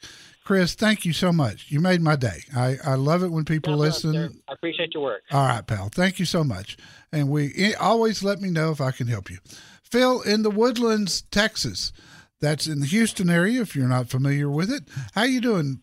Chris, 0.44 0.74
thank 0.74 1.05
you 1.05 1.12
so 1.12 1.33
much. 1.33 1.66
You 1.70 1.81
made 1.81 2.00
my 2.00 2.16
day. 2.16 2.42
I, 2.55 2.76
I 2.85 2.94
love 2.94 3.22
it 3.22 3.28
when 3.28 3.44
people 3.44 3.72
No, 3.72 3.76
no, 3.78 3.83
listen. 3.83 4.12
sir. 4.12 4.31
I 4.48 4.52
appreciate 4.55 4.92
your 4.92 5.05
work. 5.05 5.22
All 5.31 5.46
right, 5.46 5.64
pal. 5.64 5.88
Thank 5.88 6.18
you 6.18 6.24
so 6.24 6.42
much. 6.42 6.76
And 7.12 7.28
we 7.28 7.52
eh, 7.57 7.72
always 7.78 8.24
let 8.24 8.40
me 8.40 8.50
know 8.50 8.72
if 8.72 8.81
I 8.81 8.90
can 8.90 9.07
help 9.07 9.31
you. 9.31 9.38
Phil 9.85 10.20
in 10.22 10.42
the 10.42 10.50
Woodlands, 10.50 11.22
Texas. 11.31 11.92
That's 12.40 12.66
in 12.66 12.81
the 12.81 12.87
Houston 12.87 13.31
area. 13.31 13.61
If 13.61 13.76
you're 13.76 13.87
not 13.87 14.09
familiar 14.09 14.50
with 14.50 14.68
it, 14.72 14.83
how 15.14 15.22
you 15.22 15.40
doing? 15.40 15.81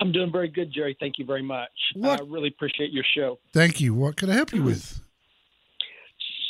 I'm 0.00 0.10
doing 0.10 0.32
very 0.32 0.48
good, 0.48 0.72
Jerry. 0.72 0.96
Thank 0.98 1.18
you 1.18 1.24
very 1.24 1.42
much. 1.42 1.70
What- 1.94 2.20
I 2.20 2.24
really 2.24 2.48
appreciate 2.48 2.90
your 2.90 3.04
show. 3.16 3.38
Thank 3.52 3.80
you. 3.80 3.94
What 3.94 4.16
can 4.16 4.28
I 4.28 4.34
help 4.34 4.52
you 4.52 4.64
with? 4.64 5.00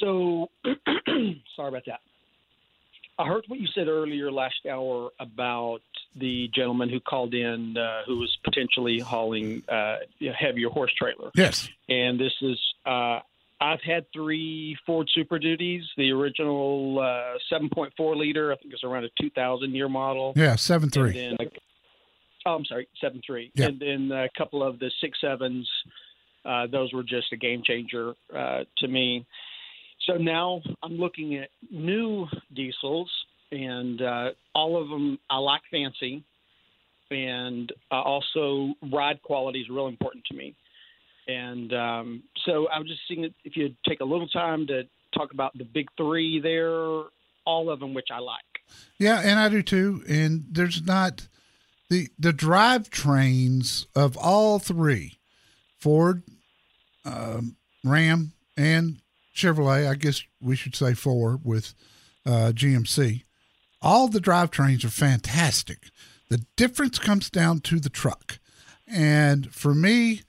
So, 0.01 0.51
sorry 1.57 1.69
about 1.69 1.83
that. 1.87 2.01
I 3.19 3.27
heard 3.27 3.45
what 3.49 3.59
you 3.59 3.67
said 3.75 3.89
earlier 3.89 4.31
last 4.31 4.67
hour 4.71 5.11
about 5.19 5.81
the 6.17 6.51
gentleman 6.55 6.91
who 6.91 7.01
called 7.01 7.35
in 7.35 7.77
uh, 7.77 8.03
who 8.07 8.19
was 8.19 8.37
potentially 8.45 8.99
hauling 8.99 9.63
uh, 9.69 9.97
a 10.21 10.33
heavier 10.39 10.69
horse 10.69 10.93
trailer. 10.99 11.31
Yes. 11.35 11.69
And 11.89 12.21
this 12.21 12.33
is, 12.43 12.59
uh, 12.85 13.21
I've 13.59 13.81
had 13.81 14.05
three 14.13 14.77
Ford 14.85 15.09
Super 15.15 15.39
Duties, 15.39 15.85
the 15.97 16.11
original 16.13 16.99
uh, 16.99 17.39
7.4 17.51 18.17
liter, 18.17 18.53
I 18.53 18.57
think 18.57 18.75
it's 18.75 18.85
around 18.85 19.05
a 19.05 19.11
2000 19.21 19.75
year 19.75 19.89
model. 19.89 20.35
Yeah, 20.37 20.57
seven 20.57 20.91
three. 20.91 21.19
And 21.19 21.39
then, 21.39 21.49
oh, 22.45 22.55
I'm 22.55 22.65
sorry, 22.67 22.87
seven 23.01 23.23
three. 23.27 23.51
Yeah. 23.55 23.67
And 23.67 23.81
then 23.81 24.13
a 24.13 24.29
couple 24.37 24.63
of 24.63 24.79
the 24.79 24.91
six 25.01 25.19
sevens. 25.23 25.69
Uh, 26.45 26.67
those 26.71 26.93
were 26.93 27.03
just 27.03 27.33
a 27.33 27.37
game 27.37 27.63
changer 27.65 28.15
uh, 28.35 28.65
to 28.79 28.89
me. 28.89 29.27
So 30.07 30.15
now 30.15 30.63
I'm 30.83 30.97
looking 30.97 31.37
at 31.37 31.49
new 31.71 32.27
diesels, 32.55 33.11
and 33.51 34.01
uh, 34.01 34.31
all 34.55 34.81
of 34.81 34.89
them 34.89 35.19
I 35.29 35.39
like 35.39 35.63
fancy, 35.71 36.23
and 37.11 37.73
uh, 37.91 38.03
also 38.03 38.73
ride 38.93 39.21
quality 39.23 39.61
is 39.61 39.69
real 39.69 39.89
important 39.89 40.25
to 40.27 40.35
me. 40.35 40.55
And 41.27 41.73
um, 41.75 42.23
so 42.45 42.69
I 42.69 42.79
was 42.79 42.87
just 42.87 43.01
seeing 43.09 43.29
if 43.45 43.57
you'd 43.57 43.77
take 43.87 44.01
a 44.01 44.05
little 44.05 44.29
time 44.29 44.69
to 44.69 44.85
talk 45.13 45.33
about 45.33 45.59
the 45.59 45.65
big 45.65 45.89
three 45.97 46.41
there, 46.41 47.03
all 47.45 47.69
of 47.71 47.81
them 47.81 47.93
which 47.93 48.09
I 48.13 48.21
like. 48.21 48.43
Yeah, 48.99 49.21
and 49.25 49.41
I 49.41 49.49
do 49.49 49.63
too. 49.63 50.05
And 50.09 50.45
there's 50.51 50.85
not 50.87 51.27
the 51.91 52.09
the 52.17 52.33
drivetrains 52.33 53.87
of 53.97 54.17
all 54.17 54.61
three, 54.61 55.19
Ford, 55.79 56.23
um, 57.05 57.57
Ram, 57.85 58.33
and 58.57 59.01
Chevrolet. 59.37 59.89
I 59.89 59.95
guess 59.95 60.23
we 60.41 60.57
should 60.57 60.75
say 60.75 60.95
four 60.95 61.39
with 61.43 61.75
uh, 62.25 62.53
GMC. 62.55 63.23
All 63.83 64.09
the 64.09 64.21
drivetrains 64.21 64.85
are 64.85 64.91
fantastic. 64.91 65.91
The 66.29 66.45
difference 66.57 66.99
comes 66.99 67.31
down 67.31 67.61
to 67.61 67.79
the 67.79 67.91
truck, 67.91 68.39
and 68.89 69.53
for 69.55 69.75
me, 69.75 70.23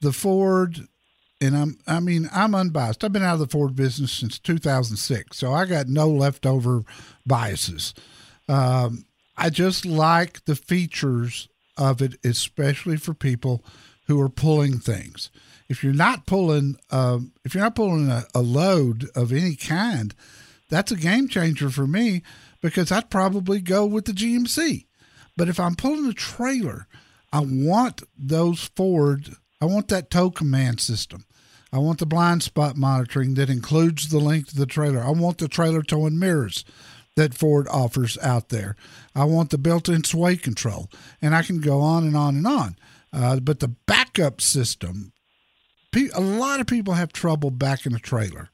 the 0.00 0.12
Ford. 0.12 0.86
And 1.42 1.56
I'm, 1.56 1.78
I 1.86 2.00
mean, 2.00 2.28
I'm 2.34 2.54
unbiased. 2.54 3.02
I've 3.02 3.14
been 3.14 3.22
out 3.22 3.32
of 3.32 3.40
the 3.40 3.46
Ford 3.46 3.74
business 3.74 4.12
since 4.12 4.38
2006, 4.38 5.38
so 5.38 5.54
I 5.54 5.64
got 5.64 5.88
no 5.88 6.06
leftover 6.06 6.82
biases. 7.26 7.94
Um, 8.46 9.06
I 9.38 9.48
just 9.48 9.86
like 9.86 10.44
the 10.44 10.54
features 10.54 11.48
of 11.78 12.02
it, 12.02 12.18
especially 12.22 12.98
for 12.98 13.14
people 13.14 13.64
who 14.06 14.20
are 14.20 14.28
pulling 14.28 14.78
things. 14.78 15.30
If 15.70 15.84
you're 15.84 15.94
not 15.94 16.26
pulling, 16.26 16.76
um, 16.90 17.32
if 17.44 17.54
you're 17.54 17.64
not 17.64 17.76
pulling 17.76 18.10
a, 18.10 18.24
a 18.34 18.42
load 18.42 19.08
of 19.14 19.32
any 19.32 19.54
kind, 19.54 20.12
that's 20.68 20.90
a 20.90 20.96
game 20.96 21.28
changer 21.28 21.70
for 21.70 21.86
me 21.86 22.22
because 22.60 22.90
I'd 22.90 23.08
probably 23.08 23.60
go 23.60 23.86
with 23.86 24.04
the 24.04 24.12
GMC. 24.12 24.86
But 25.36 25.48
if 25.48 25.60
I'm 25.60 25.76
pulling 25.76 26.10
a 26.10 26.12
trailer, 26.12 26.88
I 27.32 27.40
want 27.40 28.02
those 28.18 28.64
Ford. 28.74 29.36
I 29.60 29.64
want 29.66 29.88
that 29.88 30.10
tow 30.10 30.30
command 30.30 30.80
system. 30.80 31.24
I 31.72 31.78
want 31.78 32.00
the 32.00 32.06
blind 32.06 32.42
spot 32.42 32.76
monitoring 32.76 33.34
that 33.34 33.48
includes 33.48 34.08
the 34.08 34.18
length 34.18 34.52
of 34.52 34.58
the 34.58 34.66
trailer. 34.66 35.00
I 35.00 35.10
want 35.10 35.38
the 35.38 35.46
trailer 35.46 35.82
towing 35.82 36.18
mirrors 36.18 36.64
that 37.14 37.34
Ford 37.34 37.68
offers 37.68 38.18
out 38.18 38.48
there. 38.48 38.74
I 39.14 39.24
want 39.24 39.50
the 39.50 39.58
built-in 39.58 40.02
sway 40.02 40.36
control, 40.36 40.90
and 41.22 41.34
I 41.34 41.42
can 41.42 41.60
go 41.60 41.80
on 41.80 42.04
and 42.04 42.16
on 42.16 42.36
and 42.36 42.46
on. 42.46 42.76
Uh, 43.12 43.38
but 43.40 43.60
the 43.60 43.68
backup 43.68 44.40
system, 44.40 45.12
a 45.94 46.20
lot 46.20 46.60
of 46.60 46.66
people 46.66 46.94
have 46.94 47.12
trouble 47.12 47.50
backing 47.50 47.94
a 47.94 47.98
trailer. 47.98 48.48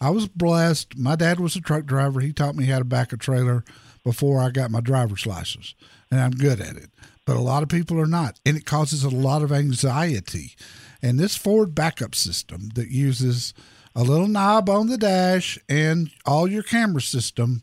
I 0.00 0.10
was 0.10 0.28
blessed. 0.28 0.96
My 0.96 1.16
dad 1.16 1.40
was 1.40 1.56
a 1.56 1.60
truck 1.60 1.86
driver. 1.86 2.20
He 2.20 2.32
taught 2.32 2.54
me 2.54 2.66
how 2.66 2.78
to 2.78 2.84
back 2.84 3.12
a 3.12 3.16
trailer 3.16 3.64
before 4.04 4.40
I 4.40 4.50
got 4.50 4.70
my 4.70 4.80
driver's 4.80 5.26
license, 5.26 5.74
and 6.10 6.20
I'm 6.20 6.32
good 6.32 6.60
at 6.60 6.76
it. 6.76 6.90
But 7.24 7.36
a 7.36 7.40
lot 7.40 7.62
of 7.62 7.68
people 7.68 7.98
are 7.98 8.06
not, 8.06 8.38
and 8.46 8.56
it 8.56 8.66
causes 8.66 9.02
a 9.02 9.10
lot 9.10 9.42
of 9.42 9.50
anxiety. 9.50 10.54
And 11.02 11.18
this 11.18 11.36
Ford 11.36 11.74
backup 11.74 12.14
system 12.14 12.70
that 12.74 12.88
uses 12.88 13.52
a 13.94 14.04
little 14.04 14.28
knob 14.28 14.68
on 14.68 14.88
the 14.88 14.98
dash 14.98 15.58
and 15.68 16.10
all 16.26 16.46
your 16.46 16.62
camera 16.62 17.00
system 17.00 17.62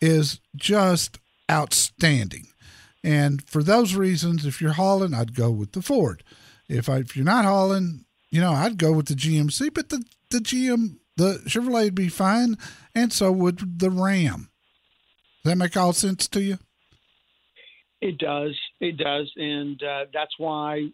is 0.00 0.40
just 0.56 1.18
outstanding. 1.50 2.48
And 3.04 3.46
for 3.46 3.62
those 3.62 3.94
reasons, 3.94 4.46
if 4.46 4.60
you're 4.60 4.72
hauling, 4.72 5.14
I'd 5.14 5.34
go 5.34 5.50
with 5.50 5.72
the 5.72 5.82
Ford. 5.82 6.24
If 6.68 6.88
I, 6.88 6.98
if 6.98 7.16
you're 7.16 7.24
not 7.24 7.44
hauling, 7.44 8.04
you 8.30 8.40
know, 8.40 8.52
I'd 8.52 8.78
go 8.78 8.92
with 8.92 9.06
the 9.06 9.14
GMC. 9.14 9.72
But 9.72 9.88
the 9.88 10.04
the 10.30 10.38
GM, 10.38 10.96
the 11.16 11.42
Chevrolet 11.46 11.84
would 11.84 11.94
be 11.94 12.08
fine, 12.08 12.56
and 12.94 13.12
so 13.12 13.32
would 13.32 13.80
the 13.80 13.90
Ram. 13.90 14.50
Does 15.44 15.52
that 15.52 15.56
make 15.56 15.76
all 15.76 15.92
sense 15.92 16.28
to 16.28 16.42
you? 16.42 16.58
It 18.00 18.18
does. 18.18 18.58
It 18.80 18.96
does, 18.96 19.32
and 19.36 19.82
uh, 19.82 20.04
that's 20.12 20.38
why 20.38 20.88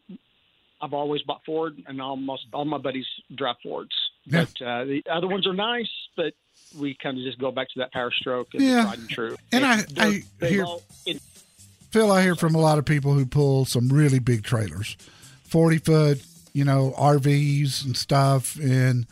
I've 0.80 0.94
always 0.94 1.22
bought 1.22 1.42
Ford, 1.44 1.82
and 1.86 2.00
almost 2.00 2.46
all 2.52 2.64
my 2.64 2.78
buddies 2.78 3.06
drive 3.34 3.56
Fords. 3.62 3.94
Yeah. 4.26 4.46
But 4.58 4.66
uh, 4.66 4.84
the 4.84 5.02
other 5.10 5.26
ones 5.26 5.46
are 5.46 5.52
nice, 5.52 5.90
but 6.16 6.32
we 6.78 6.96
kind 7.02 7.18
of 7.18 7.24
just 7.24 7.38
go 7.38 7.50
back 7.50 7.68
to 7.70 7.80
that 7.80 7.92
power 7.92 8.10
stroke 8.10 8.48
and 8.54 8.62
yeah. 8.62 8.82
tried 8.84 8.98
and 8.98 9.10
true. 9.10 9.36
And, 9.52 9.64
and 9.64 9.98
I, 9.98 10.22
I 10.40 10.48
hear, 10.48 10.64
all, 10.64 10.82
it, 11.04 11.20
Phil, 11.90 12.10
I 12.10 12.22
hear 12.22 12.34
from 12.34 12.54
a 12.54 12.60
lot 12.60 12.78
of 12.78 12.84
people 12.84 13.12
who 13.12 13.26
pull 13.26 13.64
some 13.66 13.88
really 13.88 14.18
big 14.18 14.42
trailers, 14.42 14.96
forty 15.44 15.78
foot, 15.78 16.22
you 16.54 16.64
know, 16.64 16.94
RVs 16.96 17.84
and 17.84 17.94
stuff, 17.96 18.56
and 18.56 19.06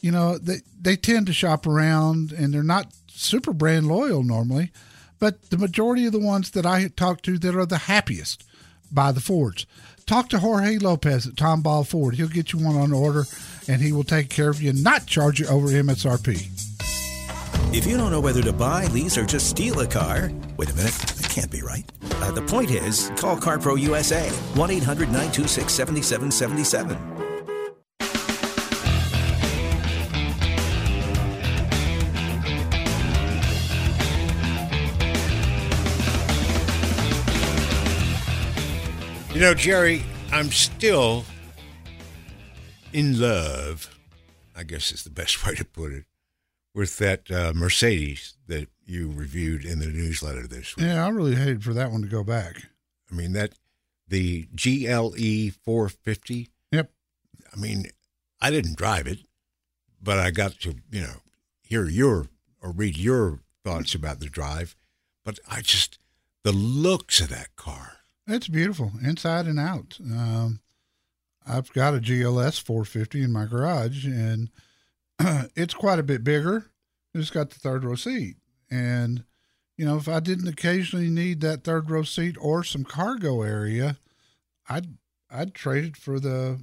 you 0.00 0.10
know 0.10 0.38
they 0.38 0.62
they 0.80 0.96
tend 0.96 1.28
to 1.28 1.32
shop 1.32 1.66
around, 1.66 2.32
and 2.32 2.52
they're 2.52 2.64
not 2.64 2.92
super 3.06 3.52
brand 3.52 3.86
loyal 3.86 4.24
normally, 4.24 4.72
but 5.20 5.50
the 5.50 5.58
majority 5.58 6.06
of 6.06 6.12
the 6.12 6.18
ones 6.18 6.50
that 6.50 6.66
I 6.66 6.88
talk 6.88 7.22
to 7.22 7.38
that 7.38 7.54
are 7.54 7.66
the 7.66 7.78
happiest 7.78 8.42
by 8.90 9.12
the 9.12 9.20
Fords 9.20 9.66
talk 10.06 10.28
to 10.28 10.38
Jorge 10.38 10.78
Lopez 10.78 11.26
at 11.26 11.34
Tomball 11.34 11.86
Ford. 11.86 12.14
He'll 12.14 12.28
get 12.28 12.52
you 12.52 12.60
one 12.60 12.76
on 12.76 12.92
order 12.92 13.24
and 13.68 13.82
he 13.82 13.92
will 13.92 14.04
take 14.04 14.30
care 14.30 14.48
of 14.48 14.62
you 14.62 14.70
and 14.70 14.82
not 14.82 15.06
charge 15.06 15.40
you 15.40 15.46
over 15.48 15.66
MSRP. 15.66 16.48
If 17.74 17.86
you 17.86 17.96
don't 17.96 18.12
know 18.12 18.20
whether 18.20 18.42
to 18.42 18.52
buy, 18.52 18.86
lease, 18.86 19.18
or 19.18 19.26
just 19.26 19.50
steal 19.50 19.80
a 19.80 19.86
car, 19.86 20.30
wait 20.56 20.70
a 20.70 20.74
minute, 20.74 20.94
can't 21.36 21.50
be 21.50 21.60
right. 21.60 21.84
Uh, 22.12 22.30
the 22.30 22.40
point 22.40 22.70
is, 22.70 23.12
call 23.16 23.36
CarPro 23.36 23.78
USA, 23.78 24.26
1 24.30 24.70
800 24.70 25.08
926 25.08 25.70
7777. 25.70 26.96
You 39.34 39.40
know, 39.42 39.52
Jerry, 39.52 40.02
I'm 40.32 40.50
still 40.50 41.26
in 42.94 43.20
love, 43.20 43.94
I 44.56 44.62
guess 44.62 44.90
is 44.90 45.04
the 45.04 45.10
best 45.10 45.46
way 45.46 45.54
to 45.56 45.66
put 45.66 45.92
it, 45.92 46.06
with 46.74 46.96
that 46.96 47.30
uh, 47.30 47.52
Mercedes 47.54 48.38
that 48.46 48.70
you 48.86 49.10
reviewed 49.10 49.64
in 49.64 49.80
the 49.80 49.86
newsletter 49.86 50.46
this 50.46 50.76
week. 50.76 50.86
Yeah, 50.86 51.04
I 51.04 51.08
really 51.10 51.34
hated 51.34 51.64
for 51.64 51.74
that 51.74 51.90
one 51.90 52.02
to 52.02 52.08
go 52.08 52.22
back. 52.22 52.62
I 53.10 53.14
mean, 53.14 53.32
that 53.32 53.52
the 54.08 54.46
GLE 54.54 55.50
450. 55.64 56.48
Yep. 56.72 56.90
I 57.52 57.60
mean, 57.60 57.86
I 58.40 58.50
didn't 58.50 58.76
drive 58.76 59.06
it, 59.06 59.18
but 60.00 60.18
I 60.18 60.30
got 60.30 60.60
to, 60.60 60.76
you 60.90 61.02
know, 61.02 61.16
hear 61.62 61.88
your 61.88 62.28
or 62.62 62.70
read 62.70 62.96
your 62.96 63.40
thoughts 63.64 63.94
about 63.94 64.20
the 64.20 64.26
drive. 64.26 64.76
But 65.24 65.40
I 65.50 65.60
just, 65.60 65.98
the 66.44 66.52
looks 66.52 67.20
of 67.20 67.28
that 67.30 67.56
car 67.56 67.96
it's 68.26 68.48
beautiful 68.48 68.92
inside 69.02 69.46
and 69.46 69.58
out. 69.58 69.98
Um, 70.00 70.60
I've 71.46 71.72
got 71.72 71.94
a 71.94 71.98
GLS 71.98 72.60
450 72.60 73.22
in 73.22 73.32
my 73.32 73.46
garage, 73.46 74.04
and 74.04 74.50
it's 75.54 75.74
quite 75.74 75.98
a 75.98 76.04
bit 76.04 76.24
bigger. 76.24 76.66
It's 77.14 77.30
got 77.30 77.50
the 77.50 77.58
third 77.58 77.84
row 77.84 77.94
seat, 77.94 78.36
and 78.76 79.24
you 79.76 79.84
know, 79.84 79.96
if 79.96 80.08
I 80.08 80.20
didn't 80.20 80.48
occasionally 80.48 81.10
need 81.10 81.40
that 81.40 81.64
third 81.64 81.90
row 81.90 82.02
seat 82.02 82.36
or 82.40 82.64
some 82.64 82.84
cargo 82.84 83.42
area, 83.42 83.98
I'd 84.68 84.96
I'd 85.30 85.54
trade 85.54 85.84
it 85.84 85.96
for 85.96 86.18
the 86.18 86.60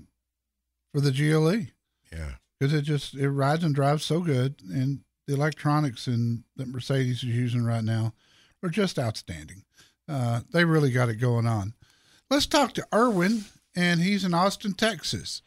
for 0.94 1.02
the 1.02 1.12
GLE. 1.12 1.68
Yeah, 2.12 2.36
because 2.60 2.74
it 2.74 2.84
just 2.84 3.16
it 3.16 3.30
rides 3.30 3.64
and 3.64 3.76
drives 3.76 4.04
so 4.04 4.22
good, 4.22 4.56
and 4.72 5.02
the 5.28 5.34
electronics 5.34 6.08
in 6.08 6.44
that 6.56 6.68
Mercedes 6.68 7.18
is 7.18 7.24
using 7.24 7.64
right 7.64 7.84
now 7.84 8.14
are 8.64 8.70
just 8.70 8.98
outstanding. 8.98 9.64
Uh, 10.08 10.42
they 10.52 10.66
really 10.66 10.92
got 10.92 11.10
it 11.10 11.16
going 11.16 11.48
on. 11.48 11.74
Let's 12.30 12.48
talk 12.48 12.74
to 12.74 12.88
Erwin, 12.94 13.46
and 13.76 14.02
he's 14.02 14.24
in 14.24 14.34
Austin, 14.34 14.74
Texas. 14.74 15.44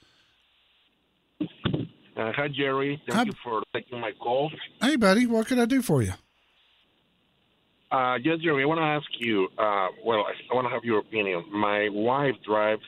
Uh, 1.41 2.33
hi, 2.33 2.49
Jerry. 2.49 3.03
Thank 3.07 3.17
hi. 3.17 3.25
you 3.25 3.33
for 3.43 3.63
taking 3.75 4.01
my 4.01 4.13
call. 4.13 4.51
Hey, 4.81 4.97
buddy. 4.97 5.27
What 5.27 5.47
can 5.49 5.59
I 5.59 5.67
do 5.67 5.83
for 5.83 6.03
you? 6.03 6.13
Uh, 7.91 8.17
yes, 8.23 8.39
Jerry. 8.43 8.63
I 8.63 8.67
want 8.67 8.81
to 8.81 8.85
ask 8.85 9.07
you. 9.19 9.49
Uh, 9.59 9.89
well, 10.05 10.25
I 10.51 10.55
want 10.55 10.67
to 10.67 10.71
have 10.71 10.85
your 10.85 10.99
opinion. 10.99 11.45
My 11.53 11.89
wife 11.91 12.35
drives 12.45 12.83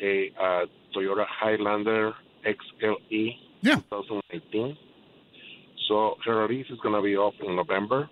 a 0.00 0.32
uh, 0.40 0.66
Toyota 0.94 1.24
Highlander 1.28 2.12
XLE 2.44 3.36
yeah. 3.60 3.76
2018. 3.90 4.76
So 5.88 6.16
her 6.24 6.48
lease 6.48 6.66
is 6.70 6.78
going 6.80 6.94
to 6.94 7.02
be 7.02 7.16
off 7.16 7.34
in 7.40 7.56
November. 7.56 8.08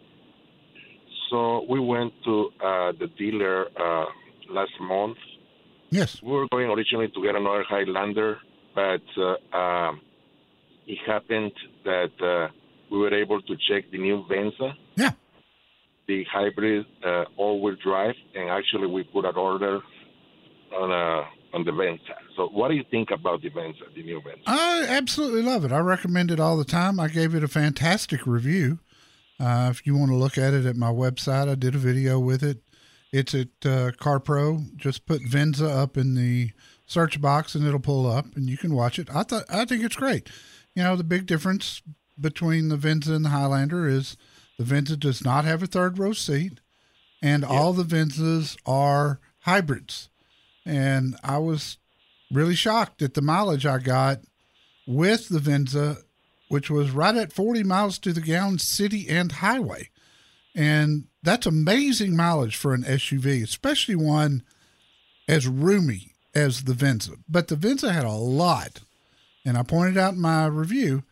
So 1.30 1.66
we 1.68 1.80
went 1.80 2.12
to 2.24 2.50
uh, 2.62 2.92
the 2.92 3.08
dealer 3.18 3.66
uh, 3.76 4.06
last 4.50 4.72
month. 4.80 5.16
Yes. 5.90 6.22
We 6.22 6.32
were 6.32 6.46
going 6.50 6.68
originally 6.70 7.08
to 7.08 7.22
get 7.22 7.34
another 7.34 7.64
Highlander, 7.68 8.38
but 8.74 9.02
uh, 9.16 9.56
um, 9.56 10.00
it 10.86 10.98
happened 11.06 11.52
that 11.84 12.12
uh, 12.22 12.52
we 12.90 12.98
were 12.98 13.14
able 13.14 13.40
to 13.42 13.56
check 13.68 13.90
the 13.90 13.98
new 13.98 14.24
Venza. 14.28 14.74
Yeah. 14.96 15.12
The 16.06 16.24
hybrid 16.30 16.86
uh, 17.04 17.24
all-wheel 17.36 17.76
drive, 17.82 18.14
and 18.34 18.50
actually 18.50 18.86
we 18.86 19.04
put 19.04 19.24
an 19.24 19.36
order 19.36 19.80
on 20.76 20.90
uh, 20.92 21.24
on 21.54 21.64
the 21.64 21.72
Venza. 21.72 22.02
So, 22.36 22.48
what 22.48 22.68
do 22.68 22.74
you 22.74 22.84
think 22.90 23.10
about 23.10 23.42
the 23.42 23.48
Venza, 23.48 23.84
the 23.94 24.02
new 24.02 24.20
Venza? 24.20 24.42
I 24.46 24.86
absolutely 24.88 25.42
love 25.42 25.64
it. 25.64 25.72
I 25.72 25.78
recommend 25.78 26.30
it 26.30 26.40
all 26.40 26.56
the 26.56 26.64
time. 26.64 26.98
I 26.98 27.08
gave 27.08 27.34
it 27.34 27.44
a 27.44 27.48
fantastic 27.48 28.26
review. 28.26 28.80
Uh, 29.40 29.68
if 29.70 29.86
you 29.86 29.96
want 29.96 30.10
to 30.10 30.16
look 30.16 30.36
at 30.36 30.52
it 30.52 30.66
at 30.66 30.76
my 30.76 30.90
website, 30.90 31.48
I 31.48 31.54
did 31.54 31.74
a 31.74 31.78
video 31.78 32.18
with 32.18 32.42
it. 32.42 32.58
It's 33.12 33.34
at 33.34 33.48
uh, 33.64 33.92
CarPro. 33.92 34.76
Just 34.76 35.06
put 35.06 35.22
Venza 35.22 35.68
up 35.68 35.96
in 35.96 36.14
the 36.14 36.50
search 36.86 37.20
box 37.20 37.54
and 37.54 37.66
it'll 37.66 37.80
pull 37.80 38.10
up 38.10 38.26
and 38.36 38.50
you 38.50 38.56
can 38.56 38.74
watch 38.74 38.98
it. 38.98 39.08
I 39.14 39.22
thought 39.22 39.44
I 39.48 39.64
think 39.64 39.84
it's 39.84 39.96
great. 39.96 40.28
You 40.74 40.82
know, 40.82 40.96
the 40.96 41.04
big 41.04 41.26
difference 41.26 41.80
between 42.20 42.68
the 42.68 42.76
Venza 42.76 43.14
and 43.14 43.24
the 43.24 43.30
Highlander 43.30 43.88
is 43.88 44.16
the 44.58 44.64
Venza 44.64 44.96
does 44.96 45.24
not 45.24 45.44
have 45.44 45.62
a 45.62 45.66
third 45.66 45.98
row 45.98 46.12
seat, 46.12 46.60
and 47.22 47.44
all 47.44 47.72
the 47.72 47.84
Venzas 47.84 48.56
are 48.66 49.20
hybrids, 49.40 50.08
and 50.64 51.16
I 51.22 51.38
was 51.38 51.78
really 52.30 52.54
shocked 52.54 53.02
at 53.02 53.14
the 53.14 53.22
mileage 53.22 53.66
I 53.66 53.78
got 53.78 54.20
with 54.86 55.28
the 55.28 55.38
Venza, 55.38 55.98
which 56.48 56.70
was 56.70 56.90
right 56.90 57.16
at 57.16 57.32
40 57.32 57.62
miles 57.64 57.98
to 58.00 58.12
the 58.12 58.20
gallon, 58.20 58.58
city 58.58 59.08
and 59.08 59.32
highway, 59.32 59.90
and 60.54 61.06
that's 61.22 61.46
amazing 61.46 62.16
mileage 62.16 62.56
for 62.56 62.74
an 62.74 62.84
SUV, 62.84 63.42
especially 63.42 63.96
one 63.96 64.42
as 65.26 65.46
roomy 65.46 66.12
as 66.34 66.64
the 66.64 66.74
Venza. 66.74 67.12
But 67.28 67.48
the 67.48 67.56
Venza 67.56 67.92
had 67.92 68.04
a 68.04 68.12
lot, 68.12 68.82
and 69.44 69.56
I 69.56 69.62
pointed 69.62 69.96
out 69.96 70.14
in 70.14 70.20
my 70.20 70.46
review, 70.46 71.02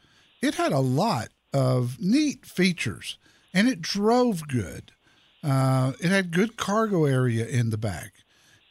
it 0.43 0.57
had 0.57 0.73
a 0.73 0.81
lot 0.81 1.29
of 1.53 1.99
neat 2.01 2.45
features, 2.47 3.19
and 3.53 3.69
it 3.69 3.83
drove 3.83 4.49
good. 4.49 4.93
Uh, 5.43 5.93
it 6.01 6.11
had 6.11 6.31
good 6.31 6.57
cargo 6.57 7.05
area 7.05 7.47
in 7.47 7.71
the 7.71 7.79
back. 7.79 8.13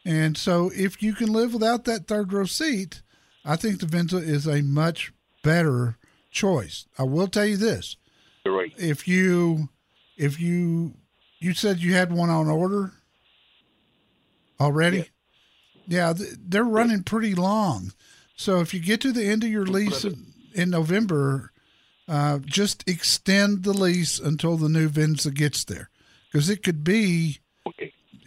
And 0.06 0.38
so 0.38 0.72
if 0.74 1.04
you 1.04 1.14
can 1.14 1.32
live 1.32 1.54
without 1.54 1.86
that 1.86 2.08
third 2.08 2.34
row 2.34 2.46
seat, 2.46 3.02
I 3.46 3.56
think 3.56 3.80
the 3.80 3.86
Venza 3.86 4.18
is 4.18 4.48
a 4.48 4.62
much 4.62 5.12
better 5.44 5.98
choice. 6.32 6.88
I 6.98 7.04
will 7.04 7.28
tell 7.28 7.46
you 7.46 7.58
this. 7.58 7.98
Right. 8.46 8.74
If 8.78 9.08
you 9.08 9.70
if 10.18 10.40
you 10.40 10.94
you 11.40 11.54
said 11.54 11.80
you 11.80 11.94
had 11.94 12.12
one 12.12 12.30
on 12.30 12.48
order 12.48 12.94
already? 14.60 15.10
Yeah, 15.88 16.14
th- 16.14 16.30
they're 16.40 16.64
running 16.64 17.04
pretty 17.04 17.36
long. 17.36 17.94
So 18.36 18.60
if 18.62 18.74
you 18.74 18.80
get 18.80 19.02
to 19.02 19.12
the 19.12 19.26
end 19.26 19.44
of 19.44 19.50
your 19.50 19.66
lease 19.66 20.06
in, 20.06 20.34
in 20.54 20.70
November, 20.70 21.51
uh, 22.12 22.40
just 22.40 22.84
extend 22.90 23.64
the 23.64 23.72
lease 23.72 24.20
until 24.20 24.58
the 24.58 24.68
new 24.68 24.90
Venza 24.90 25.32
gets 25.32 25.64
there, 25.64 25.90
because 26.30 26.50
it 26.50 26.62
could 26.62 26.84
be, 26.84 27.40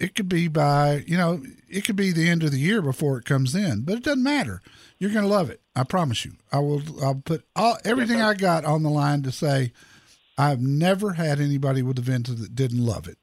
it 0.01 0.15
could 0.15 0.27
be 0.27 0.49
by 0.49 1.05
you 1.07 1.19
know 1.19 1.43
it 1.69 1.85
could 1.85 1.95
be 1.95 2.11
the 2.11 2.31
end 2.31 2.43
of 2.43 2.51
the 2.51 2.59
year 2.59 2.81
before 2.81 3.19
it 3.19 3.27
comes 3.27 3.55
in, 3.55 3.83
but 3.83 3.97
it 3.97 4.05
doesn't 4.05 4.23
matter. 4.23 4.63
You're 4.99 5.13
gonna 5.13 5.29
love 5.29 5.51
it. 5.51 5.61
I 5.77 5.85
promise 5.85 6.25
you. 6.25 6.33
I 6.51 6.61
will. 6.61 6.83
I'll 7.03 7.17
put 7.17 7.45
all 7.55 7.77
everything 7.85 8.23
I 8.23 8.33
got 8.33 8.65
on 8.65 8.83
the 8.83 8.91
line 8.91 9.23
to 9.25 9.31
say. 9.31 9.73
I've 10.39 10.61
never 10.61 11.13
had 11.13 11.39
anybody 11.39 11.83
with 11.83 11.99
a 11.99 12.03
Venza 12.03 12.33
that 12.33 12.55
didn't 12.55 12.85
love 12.85 13.07
it. 13.07 13.19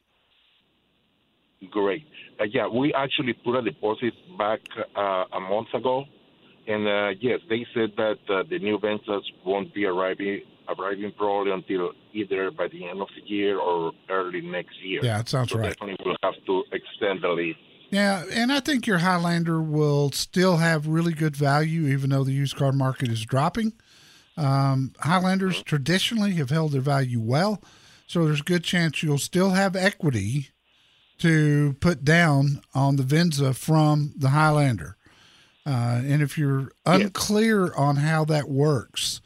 Great. 1.71 2.05
Uh, 2.39 2.43
yeah, 2.43 2.67
we 2.67 2.93
actually 2.93 3.33
put 3.33 3.57
a 3.57 3.63
deposit 3.63 4.13
back 4.37 4.59
uh, 4.95 5.25
a 5.33 5.39
month 5.39 5.73
ago, 5.73 6.05
and 6.67 6.87
uh, 6.87 7.09
yes, 7.19 7.39
they 7.49 7.65
said 7.73 7.93
that 7.97 8.19
uh, 8.29 8.43
the 8.47 8.59
new 8.59 8.77
Venzas 8.77 9.23
won't 9.43 9.73
be 9.73 9.85
arriving 9.85 10.41
arriving 10.79 11.11
probably 11.17 11.51
until 11.51 11.91
either 12.13 12.51
by 12.51 12.67
the 12.67 12.87
end 12.87 13.01
of 13.01 13.07
the 13.15 13.29
year 13.29 13.59
or 13.59 13.91
early 14.09 14.41
next 14.41 14.81
year. 14.83 14.99
Yeah, 15.03 15.19
it 15.19 15.29
sounds 15.29 15.51
so 15.51 15.59
right. 15.59 15.69
Definitely, 15.69 16.05
we'll 16.05 16.15
have 16.23 16.33
to 16.45 16.63
extend 16.71 17.23
the 17.23 17.29
lease. 17.29 17.55
Yeah, 17.89 18.23
and 18.31 18.53
I 18.53 18.61
think 18.61 18.87
your 18.87 18.99
Highlander 18.99 19.61
will 19.61 20.11
still 20.11 20.57
have 20.57 20.87
really 20.87 21.13
good 21.13 21.35
value, 21.35 21.87
even 21.87 22.09
though 22.09 22.23
the 22.23 22.31
used 22.31 22.55
car 22.55 22.71
market 22.71 23.09
is 23.09 23.25
dropping. 23.25 23.73
Um, 24.37 24.93
Highlanders 24.99 25.61
traditionally 25.63 26.31
have 26.33 26.49
held 26.49 26.71
their 26.71 26.81
value 26.81 27.19
well, 27.19 27.61
so 28.07 28.25
there's 28.25 28.39
a 28.39 28.43
good 28.43 28.63
chance 28.63 29.03
you'll 29.03 29.17
still 29.17 29.51
have 29.51 29.75
equity 29.75 30.49
to 31.17 31.75
put 31.81 32.03
down 32.03 32.61
on 32.73 32.95
the 32.95 33.03
Venza 33.03 33.53
from 33.53 34.13
the 34.17 34.29
Highlander. 34.29 34.97
Uh, 35.65 36.01
and 36.03 36.21
if 36.21 36.37
you're 36.37 36.71
unclear 36.85 37.73
on 37.75 37.97
how 37.97 38.25
that 38.25 38.49
works, 38.49 39.21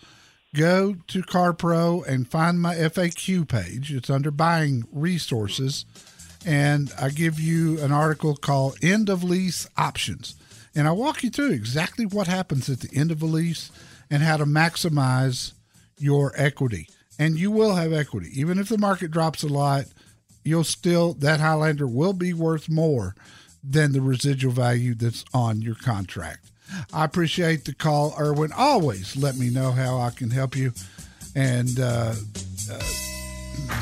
go 0.56 0.96
to 1.08 1.22
CarPro 1.22 2.06
and 2.08 2.30
find 2.30 2.60
my 2.60 2.76
FAQ 2.76 3.48
page. 3.48 3.94
It's 3.94 4.10
under 4.10 4.32
buying 4.32 4.86
resources. 4.92 5.86
And 6.46 6.92
I 7.00 7.10
give 7.10 7.40
you 7.40 7.80
an 7.82 7.92
article 7.92 8.36
called 8.36 8.78
End 8.82 9.10
of 9.10 9.24
Lease 9.24 9.68
Options. 9.78 10.36
And 10.76 10.88
I 10.88 10.92
walk 10.92 11.24
you 11.24 11.30
through 11.30 11.52
exactly 11.52 12.06
what 12.06 12.28
happens 12.28 12.70
at 12.70 12.82
the 12.82 12.96
end 12.96 13.12
of 13.12 13.22
a 13.22 13.26
lease 13.26 13.72
and 14.10 14.22
how 14.22 14.38
to 14.38 14.46
maximize 14.46 15.54
your 15.98 16.34
equity. 16.36 16.90
And 17.18 17.40
you 17.40 17.50
will 17.50 17.76
have 17.76 17.94
equity. 17.94 18.30
Even 18.34 18.60
if 18.60 18.70
the 18.70 18.78
market 18.78 19.12
drops 19.12 19.42
a 19.42 19.48
lot, 19.48 19.86
you'll 20.44 20.64
still, 20.64 21.14
that 21.16 21.40
Highlander 21.40 21.88
will 21.88 22.14
be 22.14 22.34
worth 22.34 22.70
more 22.70 23.16
than 23.64 23.94
the 23.94 24.02
residual 24.02 24.54
value 24.54 24.94
that's 24.94 25.26
on 25.34 25.62
your 25.62 25.76
contract. 25.76 26.52
I 26.94 27.06
appreciate 27.06 27.66
the 27.66 27.74
call, 27.74 28.16
Erwin. 28.20 28.52
Always 28.56 29.16
let 29.16 29.38
me 29.38 29.50
know 29.50 29.72
how 29.72 30.00
I 30.00 30.10
can 30.10 30.30
help 30.30 30.56
you. 30.56 30.72
And 31.36 31.80
uh, 31.80 32.14
uh, 32.72 32.80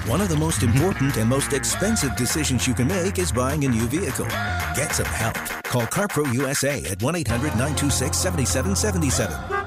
One 0.08 0.22
of 0.22 0.30
the 0.30 0.38
most 0.38 0.64
important 0.64 1.18
and 1.18 1.30
most 1.30 1.54
expensive 1.54 2.16
decisions 2.16 2.68
you 2.68 2.74
can 2.74 2.88
make 2.88 3.20
is 3.20 3.32
buying 3.32 3.64
a 3.66 3.68
new 3.70 3.88
vehicle. 3.88 4.28
Get 4.76 4.94
some 4.94 5.06
help. 5.06 5.36
Call 5.64 5.84
CarPro 5.84 6.34
USA 6.34 6.84
at 6.86 7.02
1 7.02 7.16
800 7.16 7.48
926 7.50 8.18
7777. 8.18 9.63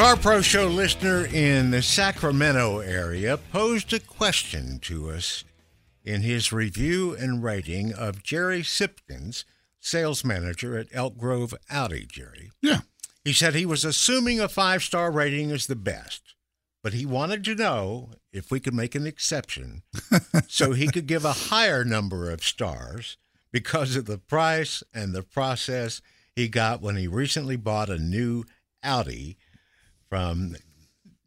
Car 0.00 0.16
Pro 0.16 0.40
Show 0.40 0.66
listener 0.66 1.26
in 1.26 1.72
the 1.72 1.82
Sacramento 1.82 2.78
area 2.78 3.36
posed 3.36 3.92
a 3.92 4.00
question 4.00 4.78
to 4.78 5.10
us 5.10 5.44
in 6.02 6.22
his 6.22 6.54
review 6.54 7.14
and 7.14 7.44
rating 7.44 7.92
of 7.92 8.22
Jerry 8.22 8.62
Sipkins, 8.62 9.44
sales 9.78 10.24
manager 10.24 10.78
at 10.78 10.86
Elk 10.90 11.18
Grove 11.18 11.52
Audi, 11.68 12.06
Jerry. 12.10 12.50
Yeah. 12.62 12.80
He 13.26 13.34
said 13.34 13.54
he 13.54 13.66
was 13.66 13.84
assuming 13.84 14.40
a 14.40 14.48
five 14.48 14.82
star 14.82 15.10
rating 15.10 15.50
is 15.50 15.66
the 15.66 15.76
best, 15.76 16.34
but 16.82 16.94
he 16.94 17.04
wanted 17.04 17.44
to 17.44 17.54
know 17.54 18.12
if 18.32 18.50
we 18.50 18.58
could 18.58 18.72
make 18.72 18.94
an 18.94 19.06
exception 19.06 19.82
so 20.48 20.72
he 20.72 20.86
could 20.86 21.06
give 21.06 21.26
a 21.26 21.50
higher 21.50 21.84
number 21.84 22.30
of 22.30 22.42
stars 22.42 23.18
because 23.52 23.96
of 23.96 24.06
the 24.06 24.16
price 24.16 24.82
and 24.94 25.14
the 25.14 25.22
process 25.22 26.00
he 26.34 26.48
got 26.48 26.80
when 26.80 26.96
he 26.96 27.06
recently 27.06 27.56
bought 27.56 27.90
a 27.90 27.98
new 27.98 28.44
Audi 28.82 29.36
from 30.10 30.56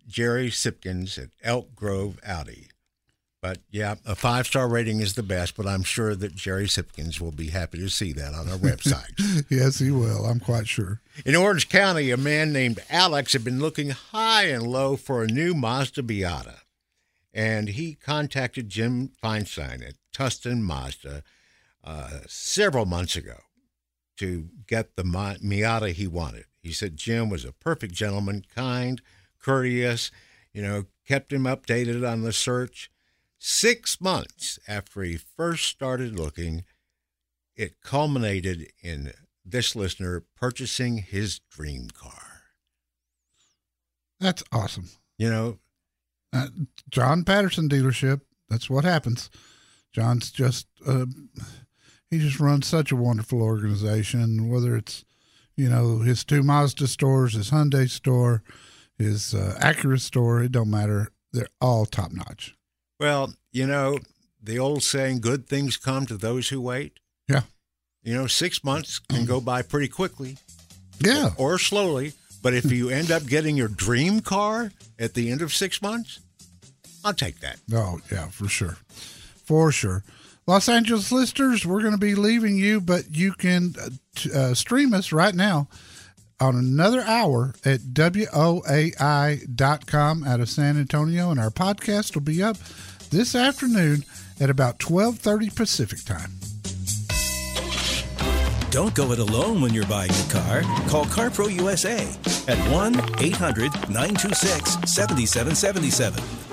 Jerry 0.07 0.49
Sipkins 0.49 1.17
at 1.17 1.29
Elk 1.41 1.73
Grove 1.73 2.19
Audi. 2.23 2.67
But 3.41 3.57
yeah, 3.71 3.95
a 4.05 4.15
five 4.15 4.47
star 4.47 4.69
rating 4.69 5.01
is 5.01 5.15
the 5.15 5.23
best, 5.23 5.57
but 5.57 5.67
I'm 5.67 5.83
sure 5.83 6.15
that 6.15 6.33
Jerry 6.33 6.65
Sipkins 6.65 7.19
will 7.19 7.31
be 7.31 7.49
happy 7.49 7.77
to 7.79 7.89
see 7.89 8.13
that 8.13 8.33
on 8.33 8.47
our 8.47 8.57
website. 8.57 9.43
yes, 9.49 9.79
he 9.79 9.91
will. 9.91 10.25
I'm 10.25 10.39
quite 10.39 10.67
sure. 10.67 11.01
In 11.25 11.35
Orange 11.35 11.67
County, 11.67 12.09
a 12.11 12.15
man 12.15 12.53
named 12.53 12.81
Alex 12.89 13.33
had 13.33 13.43
been 13.43 13.59
looking 13.59 13.89
high 13.89 14.43
and 14.43 14.67
low 14.67 14.95
for 14.95 15.23
a 15.23 15.27
new 15.27 15.53
Mazda 15.53 16.03
Miata. 16.03 16.59
And 17.33 17.69
he 17.69 17.95
contacted 17.95 18.69
Jim 18.69 19.11
Feinstein 19.21 19.85
at 19.85 19.95
Tustin 20.13 20.61
Mazda 20.61 21.23
uh, 21.83 22.19
several 22.27 22.85
months 22.85 23.17
ago 23.17 23.39
to 24.19 24.47
get 24.67 24.95
the 24.95 25.03
Miata 25.03 25.91
he 25.91 26.07
wanted. 26.07 26.45
He 26.63 26.71
said 26.71 26.95
Jim 26.95 27.29
was 27.29 27.43
a 27.43 27.51
perfect 27.51 27.93
gentleman, 27.93 28.45
kind, 28.55 29.01
courteous, 29.37 30.09
you 30.53 30.61
know, 30.63 30.85
kept 31.05 31.33
him 31.33 31.43
updated 31.43 32.09
on 32.09 32.21
the 32.21 32.31
search. 32.31 32.89
Six 33.37 33.99
months 33.99 34.57
after 34.67 35.03
he 35.03 35.17
first 35.17 35.65
started 35.65 36.17
looking, 36.17 36.63
it 37.57 37.81
culminated 37.81 38.71
in 38.81 39.11
this 39.45 39.75
listener 39.75 40.23
purchasing 40.37 40.99
his 40.99 41.39
dream 41.39 41.89
car. 41.89 42.43
That's 44.21 44.43
awesome. 44.53 44.87
You 45.17 45.29
know, 45.29 45.59
uh, 46.31 46.47
John 46.89 47.25
Patterson 47.25 47.67
dealership. 47.67 48.21
That's 48.49 48.69
what 48.69 48.85
happens. 48.85 49.29
John's 49.91 50.31
just 50.31 50.67
uh, 50.87 51.05
he 52.09 52.19
just 52.19 52.39
runs 52.39 52.67
such 52.67 52.91
a 52.91 52.95
wonderful 52.95 53.41
organization. 53.41 54.49
Whether 54.49 54.77
it's 54.77 55.03
you 55.55 55.69
know 55.69 55.99
his 55.99 56.23
two 56.23 56.43
Mazda 56.43 56.87
stores, 56.87 57.33
his 57.33 57.51
Hyundai 57.51 57.89
store, 57.89 58.43
his 58.97 59.33
uh, 59.33 59.57
Acura 59.61 59.99
store, 59.99 60.43
it 60.43 60.51
don't 60.51 60.69
matter. 60.69 61.09
They're 61.31 61.47
all 61.59 61.85
top 61.85 62.11
notch. 62.11 62.55
Well, 62.99 63.33
you 63.51 63.65
know, 63.65 63.99
the 64.41 64.59
old 64.59 64.83
saying, 64.83 65.21
good 65.21 65.47
things 65.47 65.77
come 65.77 66.05
to 66.05 66.17
those 66.17 66.49
who 66.49 66.61
wait. 66.61 66.99
Yeah. 67.27 67.41
You 68.03 68.13
know, 68.13 68.27
six 68.27 68.63
months 68.63 68.99
can 68.99 69.25
go 69.25 69.39
by 69.39 69.61
pretty 69.61 69.87
quickly. 69.87 70.37
Yeah. 70.99 71.31
Or 71.37 71.57
slowly. 71.57 72.13
But 72.41 72.53
if 72.53 72.71
you 72.71 72.89
end 72.89 73.09
up 73.09 73.25
getting 73.25 73.55
your 73.55 73.69
dream 73.69 74.19
car 74.19 74.71
at 74.99 75.13
the 75.13 75.31
end 75.31 75.41
of 75.41 75.53
six 75.53 75.81
months, 75.81 76.19
I'll 77.05 77.13
take 77.13 77.39
that. 77.39 77.57
Oh, 77.73 77.99
yeah, 78.11 78.27
for 78.27 78.47
sure. 78.47 78.77
For 79.45 79.71
sure. 79.71 80.03
Los 80.45 80.67
Angeles 80.67 81.09
listeners, 81.11 81.65
we're 81.65 81.79
going 81.81 81.93
to 81.93 81.97
be 81.97 82.15
leaving 82.15 82.57
you, 82.57 82.81
but 82.81 83.05
you 83.09 83.31
can 83.31 83.73
uh, 83.79 83.89
uh, 84.37 84.53
stream 84.53 84.93
us 84.93 85.13
right 85.13 85.33
now 85.33 85.69
on 86.39 86.55
another 86.55 87.01
hour 87.01 87.53
at 87.63 87.79
WOAI.com 87.79 88.63
out 90.25 90.39
of 90.41 90.49
San 90.49 90.77
Antonio. 90.77 91.31
And 91.31 91.39
our 91.39 91.49
podcast 91.49 92.13
will 92.15 92.23
be 92.23 92.43
up 92.43 92.57
this 93.09 93.35
afternoon 93.35 94.03
at 94.41 94.49
about 94.49 94.83
1230 94.83 95.49
Pacific 95.51 96.03
time. 96.03 96.31
Don't 98.69 98.93
go 98.95 99.11
it 99.11 99.19
alone 99.19 99.61
when 99.61 99.73
you're 99.73 99.85
buying 99.85 100.11
a 100.11 100.29
car. 100.29 100.61
Call 100.89 101.05
CarPro 101.05 101.49
USA 101.55 101.99
at 102.51 102.57
1 102.71 102.95
800 103.19 103.71
926 103.89 104.91
7777. 104.91 106.52